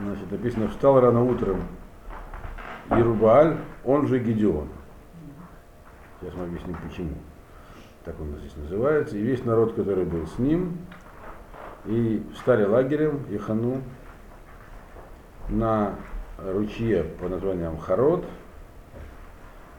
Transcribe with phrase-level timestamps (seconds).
[0.00, 1.60] Значит, написано, встал рано утром
[2.90, 4.68] Ерубааль, он же Гедеон.
[6.20, 7.14] Сейчас мы объясним почему.
[8.04, 9.16] Так он здесь называется.
[9.16, 10.78] И весь народ, который был с ним,
[11.84, 13.82] и встали лагерем Яхану
[15.48, 15.94] на
[16.38, 18.24] ручье по названием Харод,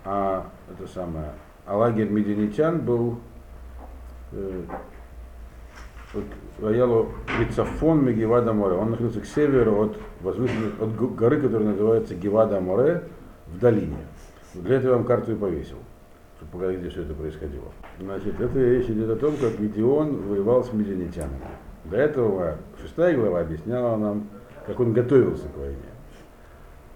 [0.04, 1.32] а это самое,
[1.66, 3.20] а лагерь мединитян был
[4.32, 4.64] э,
[6.60, 8.76] Роялу Рицафон Мегивада Море.
[8.76, 13.04] Он находился к северу от, от горы, которая называется Гевада Море,
[13.48, 13.98] в долине.
[14.56, 15.78] Для этого я вам карту и повесил,
[16.38, 17.72] чтобы показать, где все это происходило.
[18.00, 21.40] Значит, это речь идет о том, как Гедеон воевал с медианитянами.
[21.86, 24.28] До этого шестая глава объясняла нам,
[24.66, 25.78] как он готовился к войне.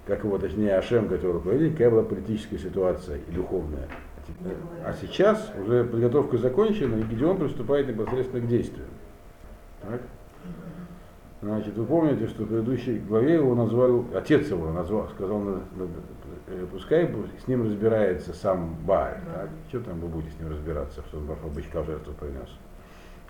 [0.05, 3.87] Как его, точнее, Ашем готовил к войне, какая была политическая ситуация и духовная.
[4.83, 8.85] А сейчас уже подготовка закончена, и Гедеон приступает непосредственно к действию.
[9.89, 10.01] Так?
[11.41, 15.41] Значит, вы помните, что в предыдущей главе его назвал, отец его назвал, сказал,
[16.47, 19.19] э, пускай с ним разбирается сам Бааль.
[19.33, 19.49] Так?
[19.67, 22.49] Что там вы будете с ним разбираться, что он бычка в жертву принес?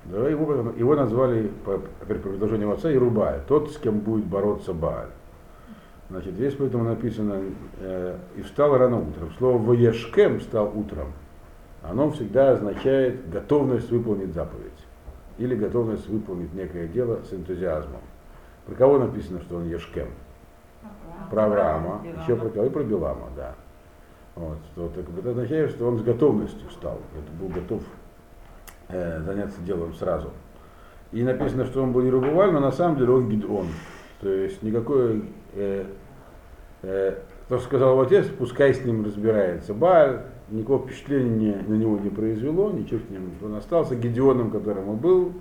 [0.06, 5.10] Да, его, его назвали, по, по предложению отца, Ирубай, тот, с кем будет бороться Бааль.
[6.10, 7.42] Значит, здесь поэтому написано,
[7.80, 9.32] э, и встал рано утром.
[9.38, 11.14] Слово «воешкем» стал утром.
[11.82, 14.73] Оно всегда означает готовность выполнить заповедь.
[15.38, 18.02] Или готовность выполнить некое дело с энтузиазмом.
[18.66, 20.10] Про кого написано, что он Ешкем?
[21.30, 22.02] Про Авраама.
[22.22, 22.66] Еще про кого?
[22.68, 23.56] И про Билама, да.
[24.36, 27.00] Вот, что, так, это означает, что он с готовностью встал.
[27.14, 27.84] Это был готов
[28.90, 30.32] э, заняться делом сразу.
[31.12, 33.68] И написано, что он был Ерубуваль, но на самом деле он Гидон.
[34.22, 35.86] То есть никакой, э,
[36.82, 37.18] э,
[37.48, 40.22] то, что сказал отец, пускай с ним разбирается Баль,
[40.54, 43.32] никакого впечатления на него не произвело, ничего с ним.
[43.44, 45.34] Он остался Гедеоном, которым он был.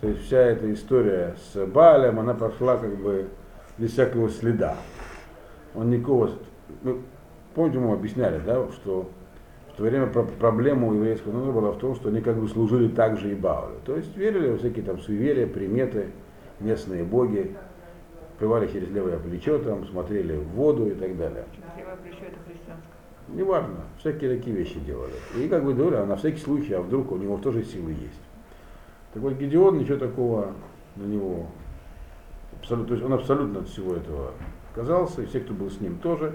[0.00, 3.28] То есть вся эта история с Балем, она прошла как бы
[3.78, 4.76] без всякого следа.
[5.74, 6.30] Он никого...
[6.82, 7.00] Ну,
[7.54, 9.08] помните, мы объясняли, да, что
[9.72, 12.88] в то время проблема у еврейского народа была в том, что они как бы служили
[12.88, 13.74] также и Баалю.
[13.84, 16.10] То есть верили во всякие там суеверия, приметы,
[16.60, 17.56] местные боги,
[18.38, 21.44] плевали через левое плечо, там, смотрели в воду и так далее.
[21.76, 22.93] Левое плечо это христианское.
[23.28, 25.14] Неважно, всякие такие вещи делали.
[25.36, 28.20] И как бы говорили, а на всякий случай, а вдруг у него тоже силы есть.
[29.12, 30.52] Так вот Гедеон ничего такого
[30.96, 31.46] на него,
[32.60, 34.32] абсолютно, то есть он абсолютно от всего этого
[34.70, 36.34] отказался, и все, кто был с ним тоже.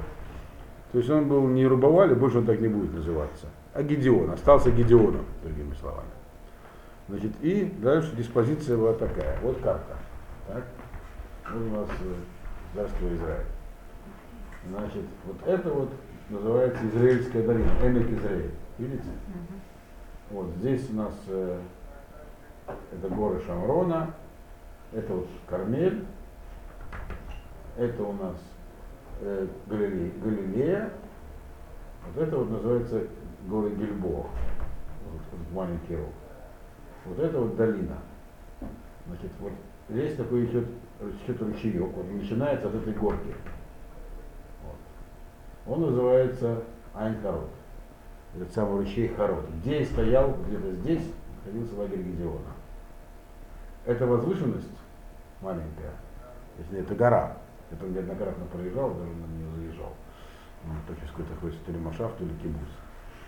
[0.92, 4.72] То есть он был не Рубовали, больше он так не будет называться, а Гедеон, остался
[4.72, 6.10] Гедеоном, другими словами.
[7.10, 9.38] Значит, и дальше диспозиция была такая.
[9.42, 9.98] Вот карта.
[10.48, 10.64] Так?
[11.52, 13.46] Вот у нас э, царство Израиль.
[14.70, 15.90] Значит, вот это вот
[16.30, 18.52] называется Израильская долина, Эмик Израиль.
[18.78, 19.10] Видите?
[20.30, 21.60] Вот здесь у нас э,
[22.68, 24.14] это горы Шамрона,
[24.94, 26.06] это вот Кармель,
[27.78, 28.36] это у нас
[29.22, 30.90] э, Галилея, Галилея,
[32.06, 33.04] вот это вот называется
[33.48, 34.28] горы Гильбо, вот,
[35.32, 36.10] вот маленький рог.
[37.06, 37.98] Вот это вот долина.
[39.08, 39.54] Значит, вот
[39.90, 40.68] здесь такой идет,
[41.26, 43.34] идет ручеек, он начинается от этой горки.
[45.66, 47.50] Он называется Айн-Харот,
[48.36, 49.46] этот самый ручей Харот.
[49.62, 51.04] Где я стоял, где-то здесь,
[51.38, 52.52] находился лагерь Гедеона.
[53.86, 54.68] Это возвышенность
[55.42, 55.94] маленькая,
[56.58, 57.38] если это гора,
[57.72, 59.94] это он неоднократно проезжал, даже на нее заезжал.
[60.66, 62.70] Он то есть какой-то ходит то ли Машав, то ли Кибус.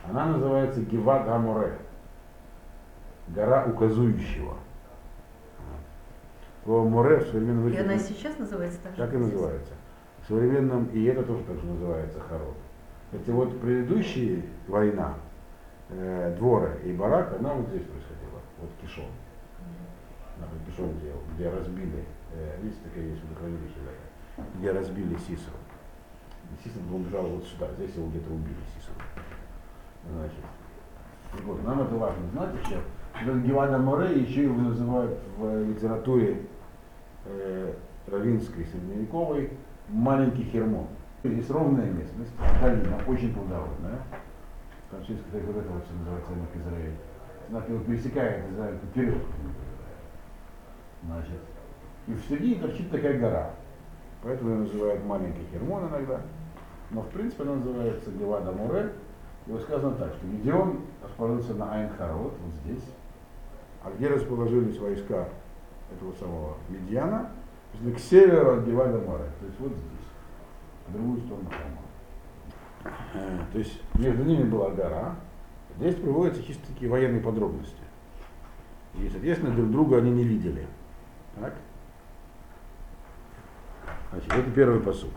[0.07, 1.77] Она называется Гиват Амуре.
[3.27, 4.55] Гора указующего.
[6.63, 8.95] Слово море в современном И она сейчас называется так?
[8.95, 9.73] Так и называется.
[10.23, 12.55] В современном, и это тоже так же называется Харод.
[13.11, 15.15] Это вот предыдущая война
[15.89, 19.05] э, Двора и Барак, она вот здесь происходила, вот Кишон.
[20.39, 23.75] На Кишон делал, где разбили, э, видите, такая есть водохранилище,
[24.57, 25.51] где разбили Сису.
[26.63, 28.91] Сису он бежал вот сюда, здесь его где-то убили Сису.
[30.09, 30.43] Значит,
[31.45, 32.77] вот, нам это важно знать еще.
[33.45, 36.41] Гевана Море еще его называют в литературе
[37.25, 37.73] э,
[38.07, 39.51] равинской, средневековой,
[39.89, 40.87] маленький Хермон.
[41.23, 42.31] Здесь ровная местность,
[42.61, 43.99] долина, очень плодородная.
[44.89, 46.95] Франциско, так вот это вот называется Эмок Израиль.
[47.49, 49.17] Она его пересекает Израиль поперек.
[51.03, 51.39] Значит,
[52.07, 53.51] и в середине торчит такая гора.
[54.23, 56.22] Поэтому ее называют маленький Хермон иногда.
[56.91, 58.93] Но в принципе она называется Гевада Море.
[59.47, 62.84] Его сказано так, что Гедеон расположился на Айн-Харот, вот здесь.
[63.84, 65.27] А где расположились войска
[65.91, 67.31] этого самого Медьяна?
[67.73, 70.08] К северу от Гевада Море, то есть вот здесь
[70.88, 72.94] в другую сторону холма.
[73.52, 75.16] То есть между ними была гора.
[75.78, 77.76] Здесь приводятся чисто такие военные подробности.
[78.96, 80.68] И, соответственно, друг друга они не видели.
[81.40, 81.53] Так?
[84.12, 85.12] Значит, это первый посук.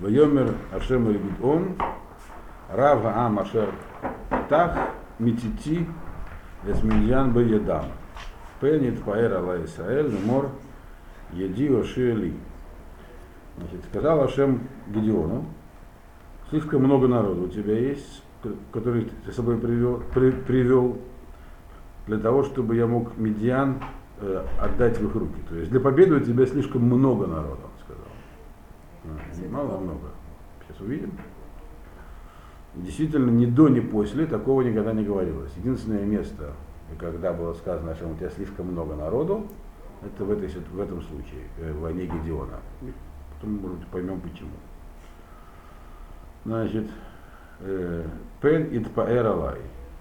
[0.00, 1.06] Вайомер Ашем
[1.42, 1.76] он
[2.70, 3.72] Рава Ам Ашер
[4.48, 5.86] Тах Митити
[6.66, 7.84] Эсминьян Баедам.
[8.60, 10.50] Пенит Паэр Алла Исраэль Мор
[11.34, 12.34] Еди Ошиэли.
[13.56, 15.44] Значит, сказал Ашем Гедеону,
[16.50, 18.22] слишком много народу у тебя есть,
[18.72, 20.98] который ты с собой привел, при, привел
[22.06, 23.82] для того, чтобы я мог медиан
[24.20, 25.40] э, отдать в их руки.
[25.48, 28.04] То есть для победы у тебя слишком много народа, он сказал.
[29.04, 30.08] А, Мало-много.
[30.66, 31.12] Сейчас увидим.
[32.74, 35.52] Действительно, ни до, ни после такого никогда не говорилось.
[35.56, 36.52] Единственное место,
[36.98, 39.46] когда было сказано, что у тебя слишком много народу,
[40.06, 42.60] это в, этой, в этом случае, э, в войне Гедеона.
[43.34, 44.50] Потом, может быть, поймем почему.
[46.44, 46.90] Значит,
[47.60, 48.06] э,
[48.40, 49.58] Пен ит паэр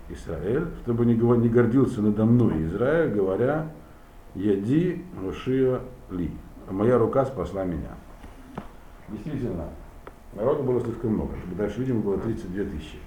[0.10, 3.72] Израиль, чтобы не, не гордился надо мной Израиль, говоря,
[4.36, 6.32] Яди Рушия Ли.
[6.70, 7.92] Моя рука спасла меня.
[9.10, 9.70] Действительно,
[10.34, 11.38] народу было слишком много.
[11.38, 12.98] Чтобы дальше видимо было 32 тысячи.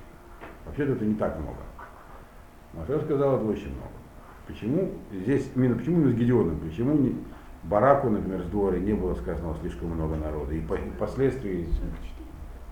[0.65, 1.59] Вообще-то это не так много.
[2.75, 3.91] Машер сказал, это очень много.
[4.47, 7.17] Почему здесь, именно почему именно с Гедеоном, почему не,
[7.65, 11.67] Бараку, например, с Дворой не было сказано слишком много народа, и, по, и впоследствии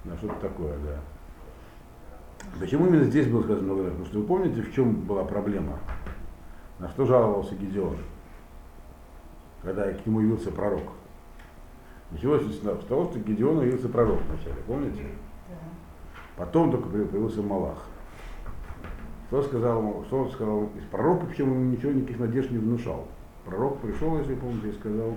[0.04, 1.00] на что-то такое, да.
[2.60, 3.96] Почему именно здесь было сказано много народа?
[3.96, 5.78] Потому что вы помните, в чем была проблема?
[6.78, 7.96] На что жаловался Гедеон,
[9.62, 10.82] когда к нему явился пророк?
[12.12, 15.02] Началось с того, что Гедеону явился пророк вначале, помните?
[16.36, 17.84] Потом только появился Малах.
[19.34, 23.08] Что сказал ему, что он сказал из пророка, почему ему ничего, никаких надежд не внушал.
[23.44, 25.16] Пророк пришел, если помните, и сказал,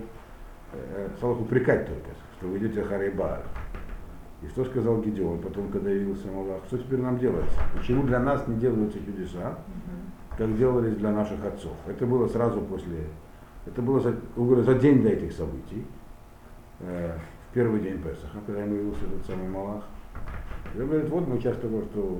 [0.72, 3.42] э, стал их упрекать только, что вы идете Харибар.
[4.42, 7.44] И что сказал Гедеон, потом, когда явился Малах, что теперь нам делать?
[7.76, 9.56] Почему для нас не делаются чудеса,
[10.36, 11.76] как делались для наших отцов?
[11.86, 13.04] Это было сразу после,
[13.66, 15.86] это было за, за день до этих событий,
[16.80, 17.16] э,
[17.48, 19.84] в первый день Песаха, когда ему явился этот самый Малах.
[20.74, 22.18] И он говорит, вот мы часто что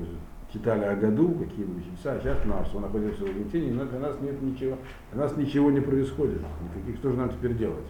[0.52, 3.98] читали о году, какие были чудеса, а сейчас нас, он находится в Аргентине, но для
[3.98, 4.78] нас нет ничего,
[5.12, 6.40] для нас ничего не происходит,
[6.74, 7.86] никаких, что же нам теперь делать?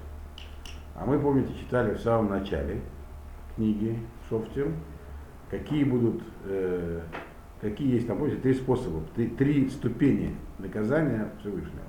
[0.96, 2.80] А мы, помните, читали в самом начале
[3.54, 4.74] книги Шофтим,
[5.48, 7.00] какие будут, э,
[7.60, 11.84] какие есть там, помните, три способа, три, три ступени наказания Всевышнего.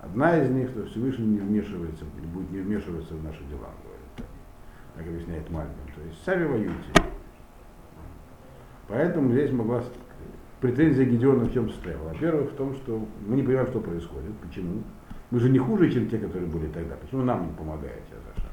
[0.00, 4.30] Одна из них, что Всевышний не вмешивается, будет не вмешиваться в наши дела, говорит,
[4.96, 5.74] как объясняет Мальбин.
[5.94, 6.72] То есть сами воюйте,
[8.88, 9.82] Поэтому здесь могла
[10.60, 12.08] претензия Гедеона в чем состояла?
[12.08, 14.82] Во-первых, в том, что мы не понимаем, что происходит, почему.
[15.30, 16.96] Мы же не хуже, чем те, которые были тогда.
[16.96, 18.48] Почему нам не помогает Язаша?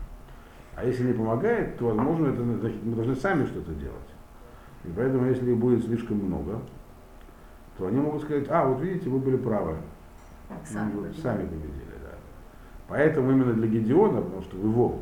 [0.76, 3.96] А если не помогает, то, возможно, это значит, мы должны сами что-то делать.
[4.84, 6.60] И поэтому, если их будет слишком много,
[7.78, 9.78] то они могут сказать, а, вот видите, вы были правы.
[10.66, 11.22] Сами, ну, победили.
[11.22, 12.12] сами победили, да.
[12.90, 15.00] Поэтому именно для Гедеона, потому что его,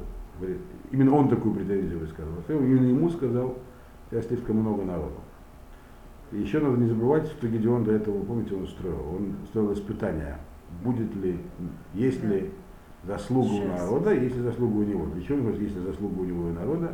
[0.92, 3.58] именно он такую претензию высказал, именно ему сказал,
[4.12, 5.23] я слишком много народу.
[6.34, 9.16] И еще надо не забывать, что Гедеон до этого, помните, он устроил.
[9.16, 10.40] Он устроил испытания.
[10.84, 11.40] Будет ли,
[11.94, 12.52] есть ли
[13.04, 15.04] заслуга у народа, есть ли заслуга у него.
[15.04, 16.94] Он говорит, есть ли заслуга у него и народа?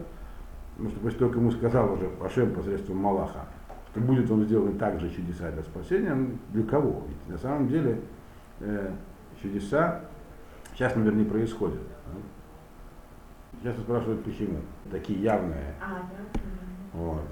[0.76, 3.46] Потому что после того, как ему сказал уже Ашем посредством Малаха,
[3.92, 6.16] что будет он сделан так же чудеса для спасения,
[6.52, 7.04] для кого?
[7.08, 8.02] Ведь на самом деле
[8.60, 8.92] э,
[9.42, 10.02] чудеса
[10.74, 11.82] сейчас, наверное, не происходят.
[13.62, 14.60] Сейчас спрашивают, почему.
[14.92, 15.76] Такие явные.
[15.82, 16.40] А, да.
[16.94, 17.26] Вот.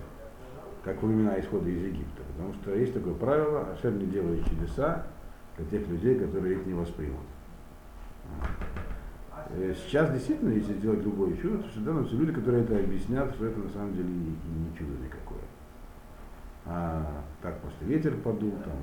[0.88, 2.24] Как во времена исхода из Египта.
[2.32, 5.06] Потому что есть такое правило, Ашем не делает чудеса
[5.58, 7.20] для тех людей, которые их не воспримут.
[9.50, 13.48] Э, сейчас действительно, если сделать любое чудо, то всегда найдутся люди, которые это объяснят, что
[13.48, 15.41] это на самом деле не, не чудо никакое.
[16.65, 18.74] А так просто ветер подул, там,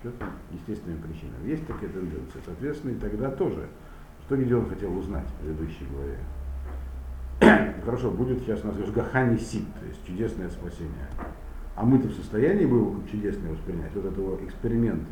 [0.00, 1.46] что-то естественным причинам.
[1.46, 2.40] Есть такая тенденция.
[2.42, 3.68] Соответственно, и тогда тоже.
[4.24, 7.74] Что Гедеон хотел узнать в предыдущей главе?
[7.84, 11.06] хорошо, будет сейчас у нас Гахани Сид, то есть чудесное спасение.
[11.80, 13.90] А мы-то в состоянии бы его как чудесное воспринять.
[13.94, 15.02] Вот этого эксперимент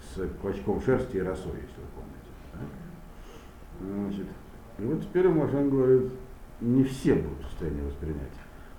[0.00, 2.26] с клочком шерсти и росой, если вы помните.
[2.54, 3.86] Да?
[3.86, 4.26] Значит,
[4.80, 6.10] и вот теперь Машан говорит,
[6.60, 8.32] не все будут в состоянии воспринять.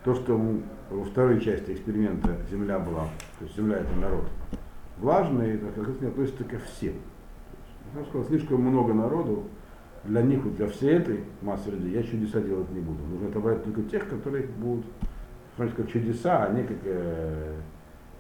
[0.03, 0.37] То, что
[0.89, 3.03] во второй части эксперимента земля была,
[3.39, 4.25] то есть земля это народ,
[4.97, 6.95] влажный, это, как это относится ко всем.
[7.97, 9.45] Он сказал, слишком много народу,
[10.03, 13.01] для них, для всей этой массы людей я чудеса делать не буду.
[13.05, 14.85] Нужно отобрать только тех, которые будут
[15.55, 17.55] смотреть как чудеса, а не как э,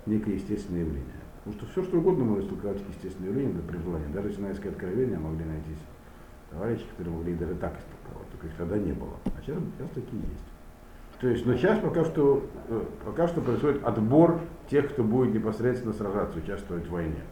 [0.05, 1.23] некое естественное явление.
[1.37, 4.07] Потому что все, что угодно можно истолковать как естественное явление для призвания.
[4.13, 5.75] Даже синайское откровение могли найти
[6.51, 9.13] товарищи, которые могли даже так истолковать, только их тогда не было.
[9.25, 10.53] А сейчас, сейчас такие есть.
[11.19, 15.93] То есть, но сейчас пока что, э, пока что происходит отбор тех, кто будет непосредственно
[15.93, 17.23] сражаться, участвовать в войне.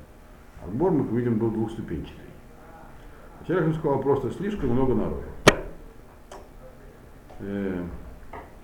[0.65, 2.15] Отбор, мы видим, был двухступенчатый.
[3.47, 5.23] Человек сказал просто слишком много народу.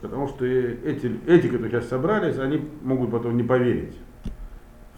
[0.01, 3.98] Потому что эти, эти, которые сейчас собрались, они могут потом не поверить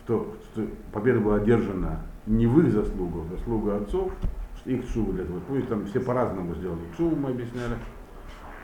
[0.03, 4.12] в то, что победа была одержана не в их заслугу, а заслугу отцов,
[4.58, 5.39] что их шубы для этого.
[5.39, 6.82] Помните, там все по-разному сделали.
[6.98, 7.75] Шубу мы объясняли.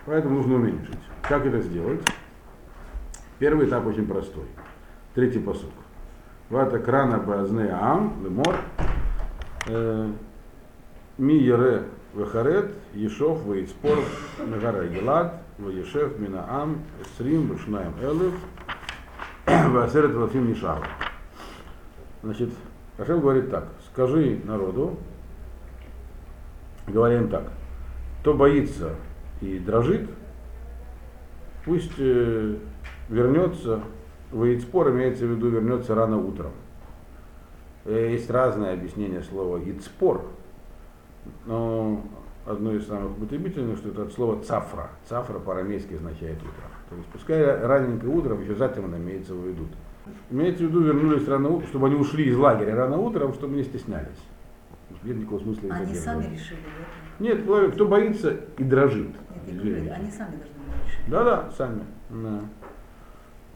[0.05, 0.99] Поэтому нужно уменьшить.
[1.21, 2.01] Как это сделать?
[3.39, 4.45] Первый этап очень простой.
[5.13, 5.71] Третий посуд.
[6.49, 8.55] Вата крана базне ам лемор
[9.67, 10.11] э,
[11.17, 13.97] ми ере вехарет ешов вейцпор
[14.45, 16.83] мегара гелад вешев мина ам
[17.17, 18.33] срим вешнаем элев
[19.45, 20.87] васерет вафим нишар.
[22.23, 22.49] Значит,
[22.97, 24.97] Рашем говорит так, скажи народу,
[26.87, 27.51] говорим так,
[28.21, 28.95] кто боится
[29.41, 30.09] и дрожит,
[31.65, 32.57] пусть э,
[33.09, 33.81] вернется,
[34.31, 36.51] воицпор имеется в виду вернется рано утром.
[37.83, 40.25] Э, есть разное объяснение слова ицпор,
[41.45, 42.01] но
[42.45, 44.89] одно из самых употребительных, что это от слова цафра.
[45.07, 46.69] Цафра по-арамейски означает утро.
[46.89, 49.67] То есть пускай раненькое утром, еще затем имеется в виду.
[50.29, 53.63] Имеется в виду, вернулись рано утром, чтобы они ушли из лагеря рано утром, чтобы не
[53.63, 54.21] стеснялись.
[55.03, 57.23] Нет никакого смысла Они сами решили это?
[57.23, 59.09] Нет, кто боится и дрожит.
[59.47, 61.07] Нет, говорю, они сами должны решить.
[61.07, 61.83] Да, да, сами.
[62.09, 62.41] Да.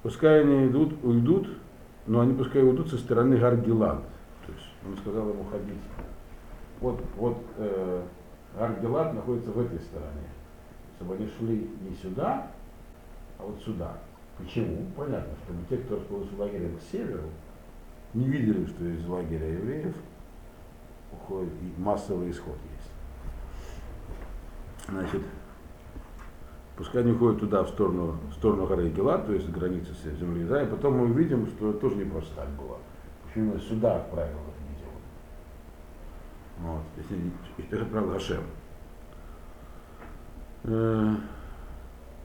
[0.01, 1.49] Пускай они идут, уйдут,
[2.07, 4.01] но они пускай уйдут со стороны Гаргилад.
[4.45, 5.81] То есть он сказал ему ходить.
[6.79, 8.01] Вот, вот э,
[8.55, 10.27] Гаргилад находится в этой стороне.
[10.95, 12.51] Чтобы они шли не сюда,
[13.37, 13.97] а вот сюда.
[14.37, 14.85] Почему?
[14.95, 17.29] Понятно, чтобы те, кто расположился лагерем к северу,
[18.13, 19.95] не видели, что из лагеря евреев
[21.11, 22.91] уходит и массовый исход есть.
[24.87, 25.21] Значит,
[26.77, 30.43] пускай они уходят туда, в сторону, в сторону горы Гела, то есть границы с земли
[30.43, 32.77] Израиля, потом мы увидим, что это тоже не просто так было.
[33.25, 34.37] Почему сюда отправил.
[36.61, 37.17] Вот, если
[37.57, 38.41] их отправил Хашем.
[40.63, 41.15] Э,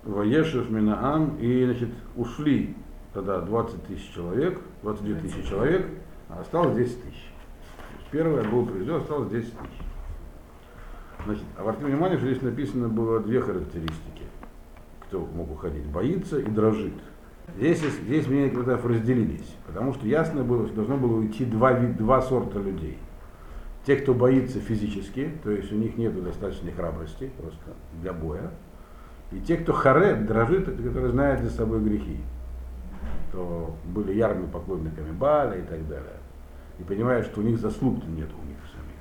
[0.02, 2.76] Ваешев Минаам, и значит, ушли
[3.12, 5.86] тогда 20 тысяч человек, 22 тысячи человек,
[6.28, 7.32] а осталось 10 тысяч.
[8.10, 9.84] Первое был произведен, осталось 10 тысяч.
[11.24, 14.24] Значит, обратите внимание, что здесь написано было две характеристики,
[15.00, 15.86] кто мог уходить.
[15.86, 16.94] Боится и дрожит.
[17.56, 22.20] Здесь, здесь меня когда разделились, потому что ясно было, что должно было уйти два, два
[22.20, 22.98] сорта людей.
[23.84, 28.50] Те, кто боится физически, то есть у них нет достаточной храбрости просто для боя,
[29.30, 32.20] и те, кто харет, дрожит, это которые знают за собой грехи,
[33.32, 36.16] то были ярыми поклонниками Баля и так далее.
[36.78, 38.94] И понимают, что у них заслуг-то нет у них самих.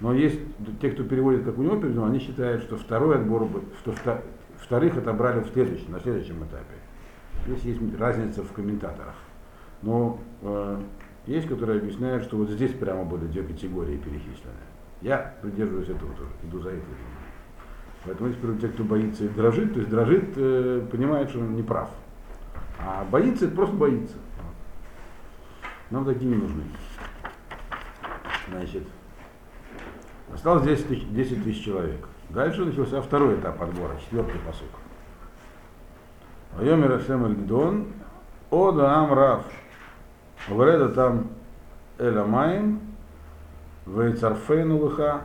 [0.00, 0.40] Но есть
[0.80, 3.48] те, кто переводит, как у него переведено, они считают, что второй отбор,
[3.80, 3.94] что
[4.58, 6.76] вторых отобрали в следующем, на следующем этапе.
[7.46, 9.16] Здесь есть разница в комментаторах.
[9.82, 10.80] Но э,
[11.26, 14.54] есть, которые объясняют, что вот здесь прямо были две категории перечислены.
[15.00, 16.86] Я придерживаюсь этого тоже, иду за линией.
[18.04, 21.62] Поэтому теперь те, кто боится и дрожит, то есть дрожит, э, понимает, что он не
[21.62, 21.88] прав.
[22.80, 24.16] А боится, это просто боится.
[25.90, 26.64] Нам такие не нужны.
[28.48, 28.82] Значит,
[30.32, 32.08] осталось 10 тысяч, 10 тысяч человек.
[32.30, 34.68] Дальше начался второй этап отбора, четвертый посок.
[36.56, 37.88] Вайомер Ашем Эльгдон,
[38.50, 39.44] Ода Амрав,
[40.48, 41.28] Вреда там
[41.98, 42.80] Эламаем,
[43.86, 45.22] Вейцарфейну Лыха,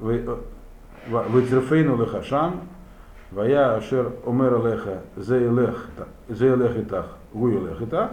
[0.00, 2.62] Вейцарфейну Лыха Шам,
[3.30, 5.88] Вая Ашер Омер Леха Зейлех
[6.78, 8.10] Итах, Гуйлех Итах,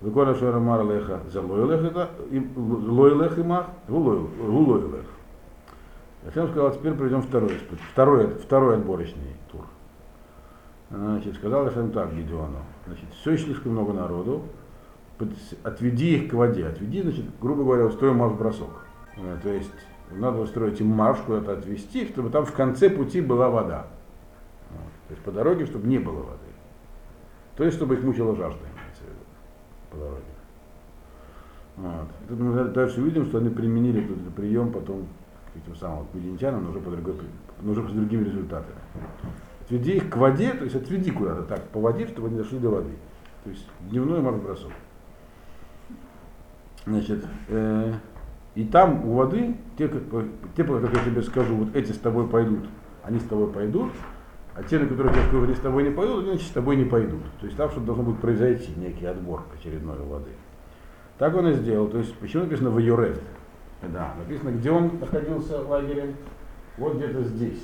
[0.00, 2.08] Виколя Ашер Омар Леха Зелойлех Итах,
[2.56, 5.04] Лойлех Имах, Гулойлех.
[6.26, 7.58] Ашем сказал, теперь пройдем второй,
[7.92, 9.62] второй, второй отборочный тур.
[10.90, 14.42] Значит, сказал Ашем так Гедеону, значит, все слишком много народу,
[15.62, 16.66] отведи их к воде.
[16.66, 18.86] Отведи, значит, грубо говоря, устроим марш-бросок.
[19.42, 19.70] То есть
[20.10, 23.86] надо устроить им марш куда-то отвести, чтобы там в конце пути была вода.
[25.08, 26.50] То есть по дороге, чтобы не было воды.
[27.56, 29.24] То есть, чтобы их мучила жажда, имеется в виду,
[29.90, 30.22] по дороге.
[31.76, 32.08] Вот.
[32.28, 35.06] Тут мы дальше увидим, что они применили этот прием потом
[35.52, 37.16] к этим самым мединчанам, но уже по, другой,
[37.60, 38.78] но уже с другими результатами.
[39.62, 42.70] Отведи их к воде, то есть отведи куда-то так по воде, чтобы они дошли до
[42.70, 42.94] воды.
[43.44, 44.72] То есть дневной марш-бросок.
[46.86, 47.92] Значит, э,
[48.54, 50.02] и там у воды, те, как,
[50.56, 52.66] те, как я тебе скажу, вот эти с тобой пойдут,
[53.02, 53.92] они с тобой пойдут,
[54.54, 56.84] а те, на которых я скажу, они с тобой не пойдут, значит, с тобой не
[56.84, 57.22] пойдут.
[57.40, 60.30] То есть там что-то должно будет произойти, некий отбор очередной воды.
[61.18, 61.88] Так он и сделал.
[61.88, 63.20] То есть, почему написано в Юрет?
[63.82, 66.14] Да, написано, где он находился лагерем,
[66.76, 67.62] вот где-то здесь.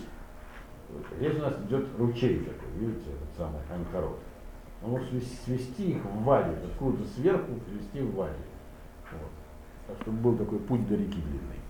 [1.18, 4.18] Здесь у нас идет ручей такой, видите, этот самый Анхарот.
[4.82, 5.08] Он может
[5.44, 8.34] свести их в ваде, откуда-то сверху свести в ваде.
[9.12, 9.30] Вот.
[9.86, 11.60] Так чтобы был такой путь до реки длинный.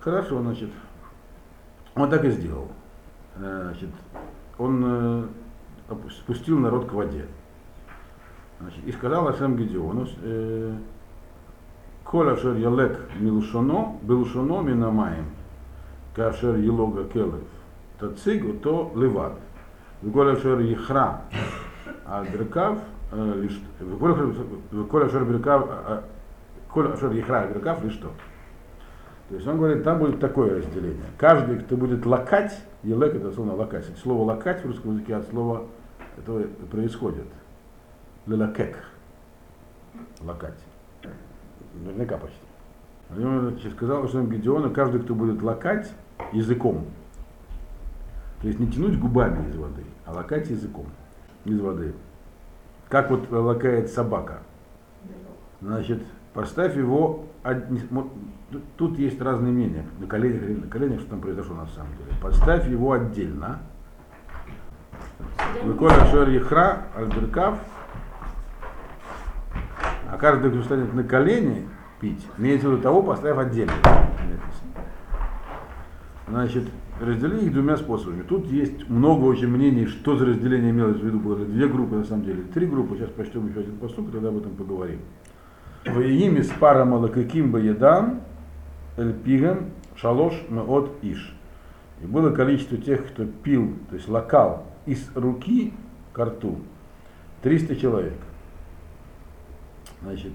[0.00, 0.70] Хорошо, значит.
[1.94, 2.68] Он так и сделал.
[3.36, 3.90] значит,
[4.56, 5.28] он
[6.10, 7.26] спустил народ к воде.
[8.60, 10.06] Значит, и сказал Ашем Гедеону,
[12.04, 15.26] Коля шер ялек милушоно, белушоно минамаем,
[16.14, 17.44] кашер елога келев,
[17.98, 19.34] тацигу то левад.
[20.12, 21.24] Коля шер ехра,
[22.06, 22.24] а
[23.10, 26.02] беркав, коля шер беркав,
[26.68, 28.10] коля шер ехра, беркав лишь то.
[29.28, 31.04] То есть он говорит, там будет такое разделение.
[31.18, 33.84] Каждый, кто будет лакать, елек это словно лакать.
[34.02, 35.66] Слово лакать в русском языке от слова
[36.16, 37.26] это происходит.
[38.26, 38.78] Лелакек.
[40.22, 40.58] Лакать.
[41.74, 42.38] Наверняка почти.
[43.10, 45.92] Он сказал, что Гедеону, каждый, кто будет лакать
[46.32, 46.84] языком,
[48.40, 50.86] то есть не тянуть губами из воды, а лакать языком
[51.44, 51.94] из воды.
[52.88, 54.38] Как вот лакает собака.
[55.60, 56.02] Значит,
[56.32, 57.26] поставь его,
[58.76, 62.12] тут есть разные мнения, на коленях, на коленях, что там произошло на самом деле.
[62.22, 63.58] Поставь его отдельно.
[65.64, 67.58] Выколя Шер Ехра, Альберкав,
[70.10, 71.68] а каждый, кто станет на колени
[72.00, 73.72] пить, имеется в виду того, поставив отдельно.
[76.28, 76.64] Значит,
[77.00, 78.22] разделили их двумя способами.
[78.22, 81.18] Тут есть много очень мнений, что за разделение имелось в виду.
[81.18, 82.96] Было две группы, на самом деле, три группы.
[82.96, 85.00] Сейчас прочтем еще один поступ, тогда об этом поговорим.
[85.84, 88.20] В ими с пара малакаким баядам,
[88.96, 91.34] эльпигам, шалош, от иш.
[92.02, 95.72] И было количество тех, кто пил, то есть локал, из руки
[96.12, 96.58] к рту,
[97.42, 98.14] 300 человек.
[100.02, 100.32] Значит,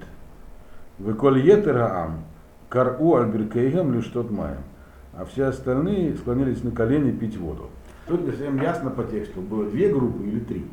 [1.00, 2.24] Выколь етераам,
[2.70, 4.64] кару альберкейгам лишь тот маем.
[5.16, 7.70] А все остальные склонились на колени пить воду.
[8.08, 10.66] Тут всем ясно по тексту, было две группы или три.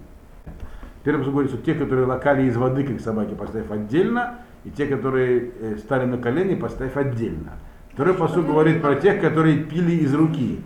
[1.05, 5.51] Первый говорит, что те, которые локали из воды, как собаки, поставив отдельно, и те, которые
[5.61, 7.53] э, стали на колени, поставив отдельно.
[7.93, 10.61] Второй посуд говорит про тех, которые пили из руки.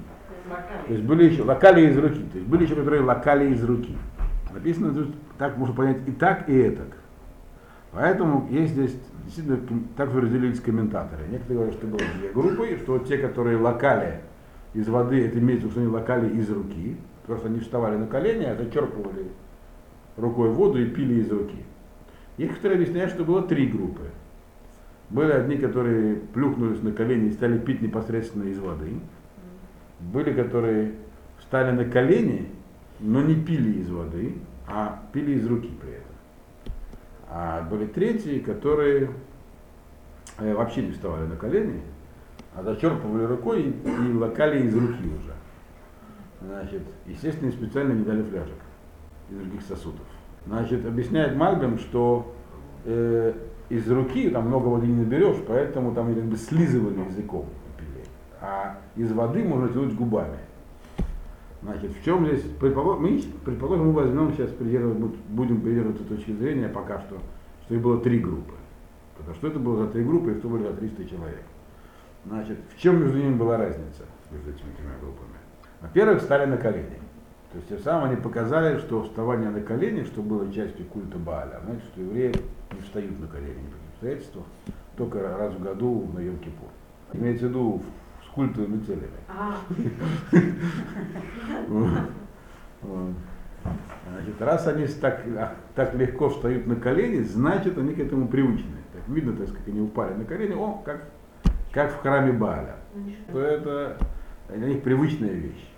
[0.87, 2.21] То есть были еще локали из руки.
[2.33, 3.97] То есть были еще, которые локали из руки.
[4.53, 5.07] Написано,
[5.39, 6.83] так можно понять и так, и это.
[7.95, 9.61] Поэтому есть здесь действительно
[9.97, 11.23] так разделились комментаторы.
[11.31, 14.21] Некоторые говорят, что было две группы, что те, которые локали
[14.75, 18.07] из воды, это имеется в виду, что они локали из руки, просто они вставали на
[18.07, 19.29] колени, а зачерпывали
[20.17, 21.59] рукой воду и пили из руки.
[22.37, 24.03] Некоторые объясняют, что было три группы.
[25.11, 28.91] Были одни, которые плюхнулись на колени и стали пить непосредственно из воды.
[30.01, 30.95] Были, которые
[31.39, 32.49] встали на колени,
[32.99, 34.35] но не пили из воды,
[34.67, 36.04] а пили из руки при этом.
[37.37, 39.11] А были третьи, которые
[40.39, 41.83] э, вообще не вставали на колени,
[42.55, 45.35] а зачерпывали рукой и, и локали из руки уже.
[46.41, 48.55] Значит, естественно, специально не дали фляжек
[49.31, 50.07] из других сосудов.
[50.47, 52.33] Значит, объясняет Мальбим, что
[52.85, 53.33] э,
[53.69, 57.47] из руки там много воды не наберешь, поэтому там как бы слизывали языком.
[58.41, 60.39] А из воды можно тянуть губами.
[61.65, 67.01] Значит, в чем здесь, предположим, мы, предположим, мы возьмем сейчас, будем придерживаться точки зрения пока
[67.01, 67.17] что,
[67.65, 68.53] что их было три группы.
[69.17, 71.43] Потому что это было за три группы, и что были за 300 человек.
[72.27, 75.39] Значит, в чем между ними была разница, между этими тремя группами?
[75.81, 76.99] Во-первых, стали на колени.
[77.53, 81.61] То есть тем самым они показали, что вставание на колени, что было частью культа Бааля,
[81.65, 82.35] значит, что евреи
[82.73, 84.45] не встают на колени ни при обстоятельствах,
[84.99, 86.69] только раз в году на Йом-Кипур.
[87.15, 87.83] Имеется в виду
[88.35, 89.11] культовыми целями.
[89.29, 89.57] А.
[94.11, 98.77] Значит, раз они так, а, так легко встают на колени, значит они к этому привычны.
[98.93, 101.09] Так видно, так сказать, они упали на колени, о, как,
[101.73, 102.77] как в храме Бааля.
[103.33, 103.99] То это
[104.55, 105.71] для них привычная вещь.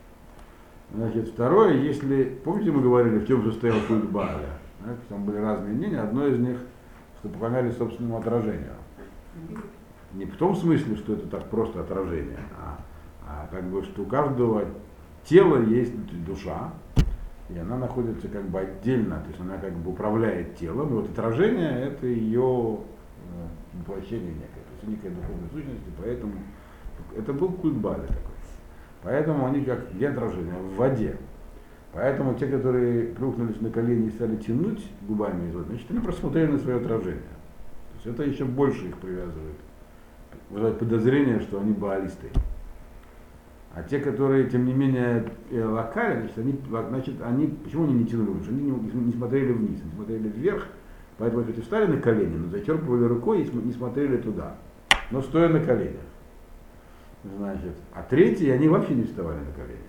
[0.92, 4.58] Значит, второе, если, помните, мы говорили, в чем состоял культ Бааля?
[5.08, 6.58] Там были разные мнения, одно из них,
[7.18, 8.72] что поклонялись собственному отражению
[10.14, 12.78] не в том смысле, что это так просто отражение, а,
[13.26, 14.64] а как бы, что у каждого
[15.24, 15.94] тела есть есть
[17.48, 21.10] и она находится как бы отдельно, то есть она как бы управляет телом, и вот
[21.10, 22.78] отражение это ее
[23.32, 26.32] э, воплощение некое, то есть некая духовная сущность, поэтому
[27.16, 28.36] это был культ Бали такой.
[29.02, 30.54] Поэтому они как где отражение?
[30.54, 31.16] В воде.
[31.92, 36.22] Поэтому те, которые плюхнулись на колени и стали тянуть губами из воды, значит, они просто
[36.22, 37.22] смотрели на свое отражение.
[37.22, 39.56] То есть это еще больше их привязывает
[40.50, 42.28] вызывать подозрение, что они баалисты.
[43.74, 48.06] А те, которые, тем не менее, э, локали, значит, они, значит, они почему они не
[48.06, 48.48] тянули лучше?
[48.48, 50.66] Они не, не смотрели вниз, они смотрели вверх,
[51.18, 54.56] поэтому если встали на колени, но зачерпывали рукой и не смотрели туда,
[55.10, 56.00] но стоя на коленях.
[57.36, 59.80] Значит, а третьи, они вообще не вставали на колени.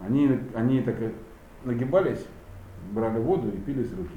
[0.00, 0.96] Они, они так
[1.64, 2.26] нагибались,
[2.90, 4.10] брали воду и пили с руки.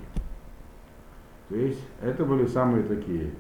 [1.49, 3.31] То есть это были самые такие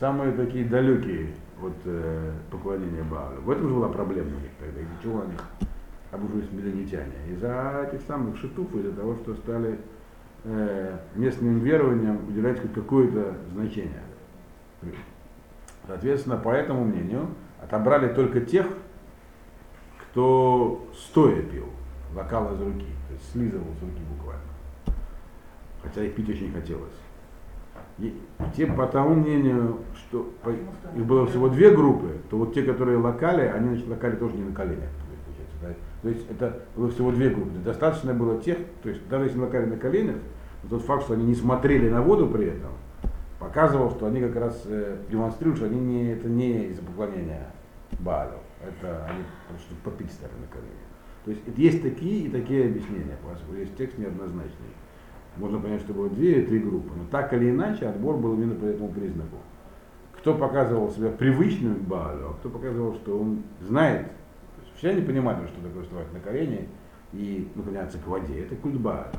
[0.00, 1.28] самые такие далекие
[1.62, 3.42] от э, поклонения Баалю.
[3.42, 5.34] В этом же была проблема у них тогда, из-за чего они
[6.10, 7.12] обужились миллионитяне.
[7.28, 9.78] Из-за этих самых шитуф, из-за того, что стали
[10.44, 14.02] э, местным верованиям уделять хоть какое-то значение.
[15.86, 17.28] Соответственно, по этому мнению,
[17.62, 18.66] отобрали только тех,
[19.98, 21.66] кто стоя пил,
[22.14, 24.42] бокал из руки, то есть слизывал с руки буквально.
[25.82, 26.94] Хотя их пить очень хотелось.
[28.00, 28.14] И
[28.56, 30.32] те, по тому мнению, что
[30.96, 34.44] их было всего две группы, то вот те, которые локали, они значит, локали тоже не
[34.44, 34.88] на коленях.
[35.60, 35.68] Да?
[36.02, 37.58] То есть это было всего две группы.
[37.64, 40.16] Достаточно было тех, то есть даже если локали на коленях,
[40.68, 42.70] тот факт, что они не смотрели на воду при этом,
[43.38, 47.46] показывал, что они как раз э, демонстрируют, что они не, это не из-за поклонения
[47.98, 50.70] Баалю, это они просто попить стали на колени.
[51.24, 54.68] То есть есть такие и такие объяснения, поскольку есть текст неоднозначный.
[55.36, 58.54] Можно понять, что было две или три группы, но так или иначе отбор был именно
[58.54, 59.36] по этому признаку.
[60.18, 64.06] Кто показывал себя привычным к Баалю, а кто показывал, что он знает,
[64.76, 66.68] все они понимали, что такое вставать на колени
[67.12, 69.12] и наклоняться к воде, это культ Бааля.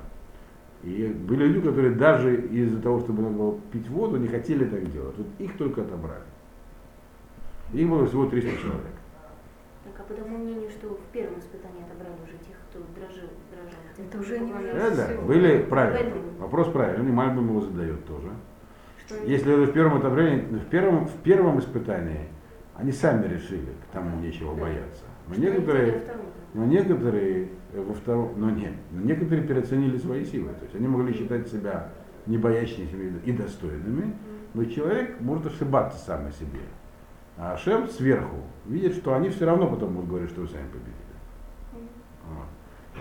[0.83, 4.91] И были люди, которые даже из-за того, чтобы надо было пить воду, не хотели так
[4.91, 5.15] делать.
[5.17, 6.23] Вот их только отобрали.
[7.73, 8.95] Их было всего 300 человек.
[9.83, 13.29] Так, а по тому мнению, что в первом испытании отобрали уже тех, кто дрожил.
[13.97, 16.15] Это уже не Да, да, были правильно.
[16.39, 18.29] Вопрос правильный, Мальбим его задает тоже.
[19.05, 22.27] Что Если это в первом отобрании, в первом, в первом испытании
[22.75, 25.03] они сами решили, к тому нечего бояться.
[25.27, 26.01] Но некоторые,
[26.53, 30.49] но некоторые во втором, но нет, но некоторые переоценили свои силы.
[30.49, 31.89] То есть они могли считать себя
[32.25, 34.13] не боящимися и достойными,
[34.53, 36.61] но человек может ошибаться сам о себе.
[37.37, 41.87] А Шем сверху видит, что они все равно потом будут говорить, что вы сами победили.
[42.27, 42.47] Вот.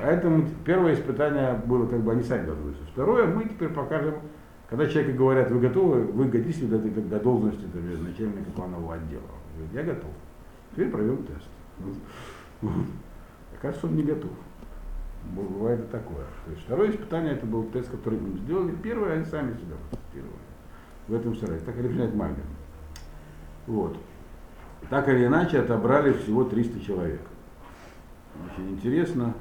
[0.02, 2.76] Поэтому первое испытание было, как бы они сами должны быть.
[2.92, 4.14] Второе, мы теперь покажем,
[4.68, 9.22] когда человеку говорят, вы готовы, вы годитесь до, до, до должности например, начальника планового отдела.
[9.56, 10.10] Говорит, я готов.
[10.72, 11.48] Теперь провел тест.
[13.58, 14.30] Оказывается, он не готов.
[15.34, 16.24] Бывает и такое.
[16.46, 18.74] То есть второе испытание это был тест, который мы сделали.
[18.82, 20.32] Первое они сами себя протестировали.
[21.08, 21.60] В этом сарае.
[21.60, 22.44] Так объясняет Мальбин.
[23.66, 23.98] Вот.
[24.88, 27.20] Так или иначе отобрали всего 300 человек.
[28.46, 29.34] Очень интересно.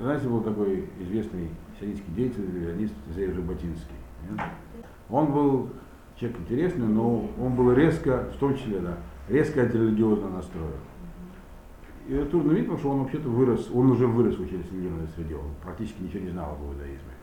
[0.00, 3.96] Знаете, был такой известный сионистский деятель, реалист Зея Жаботинский.
[5.10, 5.70] Он был
[6.16, 8.96] человек интересный, но он был резко, в том числе, да,
[9.28, 10.72] резко антирелигиозно настроен.
[12.06, 15.36] И это трудно видеть, потому что он вообще-то вырос, он уже вырос в религиозной среде,
[15.36, 17.14] он практически ничего не знал об иудаизме.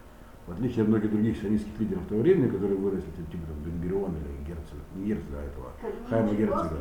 [0.47, 4.47] В отличие от многих других сионистских лидеров того времени, которые выросли, типа там, Бенгерион или
[4.47, 5.71] Герцог, не Герцог, а этого,
[6.09, 6.77] Хайма Герцога.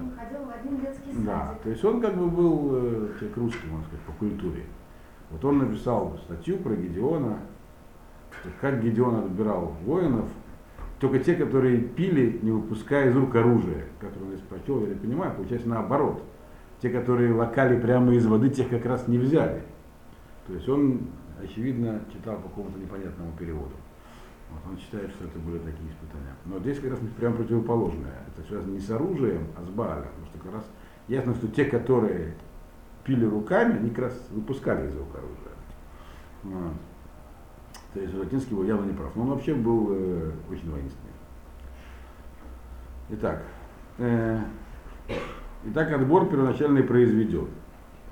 [1.26, 4.64] Да, то есть он как бы был э, человек русский, можно сказать, по культуре.
[5.30, 7.38] Вот он написал статью про Гедеона,
[8.60, 10.26] как Гедеон отбирал воинов,
[10.98, 14.94] только те, которые пили, не выпуская из рук оружие, которое он здесь прочел, я не
[14.94, 16.22] понимаю, получается наоборот
[16.80, 19.62] те, которые локали прямо из воды, тех как раз не взяли.
[20.46, 21.00] То есть он,
[21.42, 23.72] очевидно, читал по какому-то непонятному переводу.
[24.50, 26.34] Вот он считает, что это были такие испытания.
[26.46, 28.24] Но здесь как раз прямо противоположное.
[28.28, 30.08] Это связано не с оружием, а с Баалем.
[30.08, 30.64] Потому что как раз
[31.06, 32.34] ясно, что те, которые
[33.04, 35.50] пили руками, они как раз выпускали из рук оружия.
[36.42, 36.72] Вот.
[37.94, 39.14] То есть Латинский был явно не прав.
[39.16, 41.10] Но он вообще был э, очень воинственный.
[43.10, 43.42] Итак,
[43.98, 44.40] э,
[45.64, 47.48] и так отбор первоначальный произведен.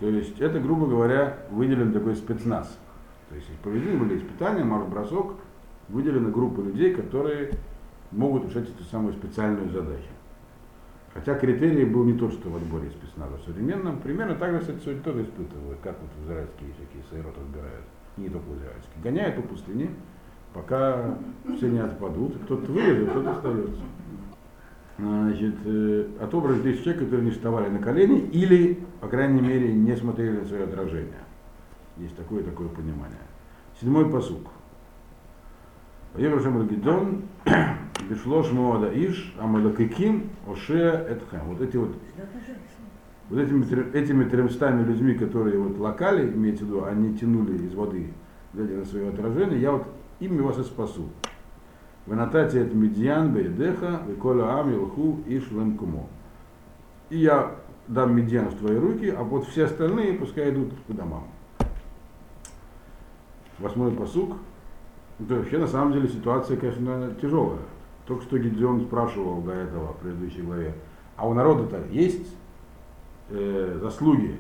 [0.01, 2.79] То есть это, грубо говоря, выделен такой спецназ.
[3.29, 5.35] То есть проведены были испытания, марш-бросок,
[5.89, 7.53] выделена группа людей, которые
[8.11, 10.09] могут решать эту самую специальную задачу.
[11.19, 13.99] Хотя критерий был не тот, что в отборе спецназа современном.
[13.99, 17.85] Примерно так же, кстати, сегодня тоже испытывают, как вот израильские всякие сайрот разбирают.
[18.17, 19.03] не только израильские.
[19.03, 19.91] Гоняют по пустыне,
[20.55, 21.19] пока
[21.57, 22.37] все не отпадут.
[22.45, 23.83] Кто-то вылезет, кто-то остается
[24.99, 29.97] значит, э, отобрали 10 человек, которые не вставали на колени или, по крайней мере, не
[29.97, 31.23] смотрели на свое отражение.
[31.97, 33.19] Есть такое такое понимание.
[33.81, 34.47] Седьмой посук.
[36.17, 37.23] Еврошем Гидон,
[38.09, 41.41] Бишлош Моада Иш, Амалакиким, Оше Этхем.
[41.47, 41.95] Вот эти вот
[43.29, 48.13] вот этими, этими тремстами людьми, которые вот локали, имеется в виду, они тянули из воды,
[48.55, 49.87] глядя на свое отражение, я вот
[50.19, 51.09] ими вас и спасу.
[52.07, 56.07] Ванатати это медиан бейдеха, виколя ам илху и шлемкумо.
[57.11, 57.55] И я
[57.87, 61.25] дам медиан в твои руки, а вот все остальные пускай идут по домам.
[63.59, 64.37] Восьмой посук.
[65.21, 67.61] Это вообще на самом деле ситуация, конечно, тяжелая.
[68.07, 70.75] Только что Гидеон спрашивал до этого в предыдущей главе,
[71.17, 72.35] а у народа-то есть
[73.31, 74.39] э, заслуги?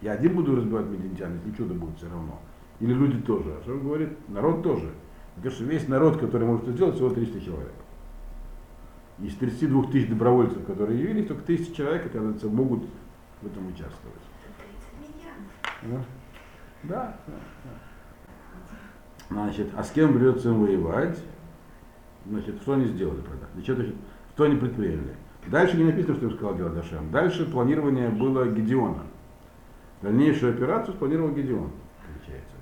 [0.00, 2.38] Я один буду разбивать медиантян, если чудо будет все равно.
[2.80, 3.54] Или люди тоже.
[3.58, 4.10] А что он говорит?
[4.28, 4.90] Народ тоже.
[5.36, 7.74] Потому что весь народ, который может это сделать, всего 300 человек.
[9.18, 12.84] Из 32 тысяч добровольцев, которые явились, только тысячи человек, оказывается, могут
[13.42, 14.22] в этом участвовать.
[15.82, 16.04] Да?
[16.84, 17.70] Да, да, да.
[19.30, 21.18] Значит, а с кем придется им воевать?
[22.26, 23.46] Значит, что они сделали тогда?
[23.54, 23.94] Значит, значит,
[24.34, 25.14] что они предприняли?
[25.46, 27.10] Дальше не написано, что им сказал делать Ашем.
[27.10, 29.02] Дальше планирование было Гедеона.
[30.02, 31.70] Дальнейшую операцию спланировал Гедеон,
[32.06, 32.54] получается.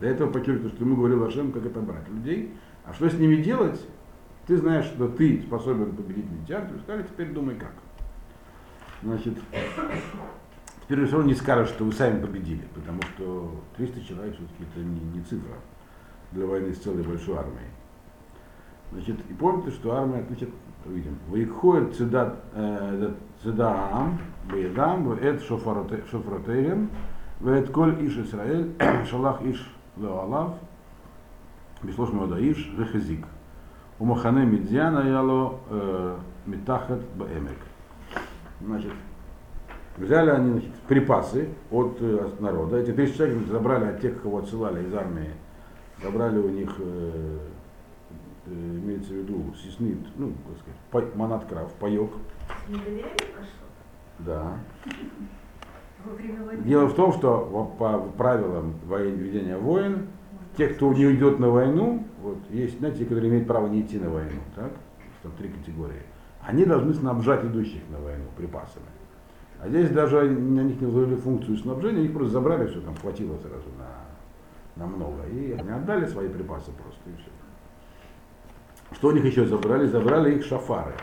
[0.00, 2.54] До этого подчеркиваю, что ему говорил Ашем, как это брать людей.
[2.84, 3.80] А что с ними делать?
[4.46, 7.72] Ты знаешь, что ты способен победить медиан, ты сказали, теперь думай как.
[9.02, 9.34] Значит,
[10.82, 14.80] теперь все равно не скажешь, что вы сами победили, потому что 300 человек все-таки это
[14.80, 15.54] не, не цифра
[16.32, 17.70] для войны с целой большой армией.
[18.92, 20.50] Значит, и помните, что армия, значит,
[20.86, 21.94] видим, Ваикхоет
[23.42, 24.18] цедаам,
[24.50, 26.90] Беедам, Веет шофротеем,
[27.40, 28.72] Веет коль иш Исраэль,
[29.10, 30.54] Шалах иш леолав,
[31.82, 32.10] Беслош
[32.40, 33.26] иш, Рехазик.
[33.98, 35.58] У Махане Медьяна яло
[36.46, 37.58] Митахат Баэмек.
[38.60, 38.92] Значит,
[39.98, 42.78] взяли они значит, припасы от э, народа.
[42.78, 45.30] Эти тысячи человек забрали от тех, кого отсылали из армии,
[46.02, 47.38] забрали у них э,
[48.48, 50.58] Э, имеется в виду сиснит, ну, как
[50.96, 52.10] сказать, манат крав, паек.
[54.20, 54.58] Да.
[56.64, 60.06] Дело в том, что по правилам ведения войн,
[60.56, 63.98] те, кто не уйдет на войну, вот, есть, знаете, те, которые имеют право не идти
[63.98, 64.72] на войну, так?
[65.22, 66.02] Там три категории.
[66.40, 68.86] Они должны снабжать идущих на войну припасами.
[69.60, 73.36] А здесь даже на них не возложили функцию снабжения, их просто забрали, все там хватило
[73.38, 73.87] сразу на,
[74.78, 75.24] на много.
[75.26, 77.30] И они отдали свои припасы просто, и все.
[78.92, 79.86] Что у них еще забрали?
[79.86, 80.94] Забрали их шафары.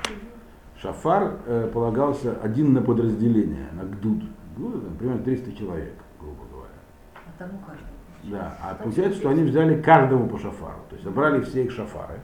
[0.82, 4.24] Шафар э, полагался один на подразделение, на гдуд.
[4.56, 6.74] Гдуд это, примерно 300 человек, грубо говоря.
[7.14, 7.92] А тому каждому.
[8.24, 10.80] Да, а получается, что они взяли каждому по шафару.
[10.90, 12.20] То есть забрали все их шафары,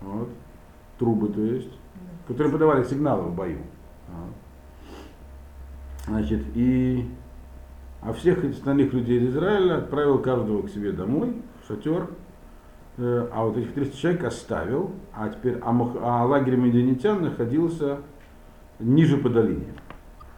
[0.00, 0.28] вот,
[0.98, 1.72] трубы, то есть,
[2.28, 3.58] которые подавали сигналы в бою.
[6.06, 7.08] Значит, и
[8.04, 12.08] а всех остальных людей из Израиля отправил каждого к себе домой, в шатер,
[12.96, 17.98] Э, а вот этих 300 человек оставил, а теперь а, а лагерь медианитян находился
[18.78, 19.74] ниже по долине.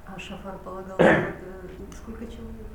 [0.07, 1.33] А Шафар полагал, э,
[1.93, 2.67] сколько человек?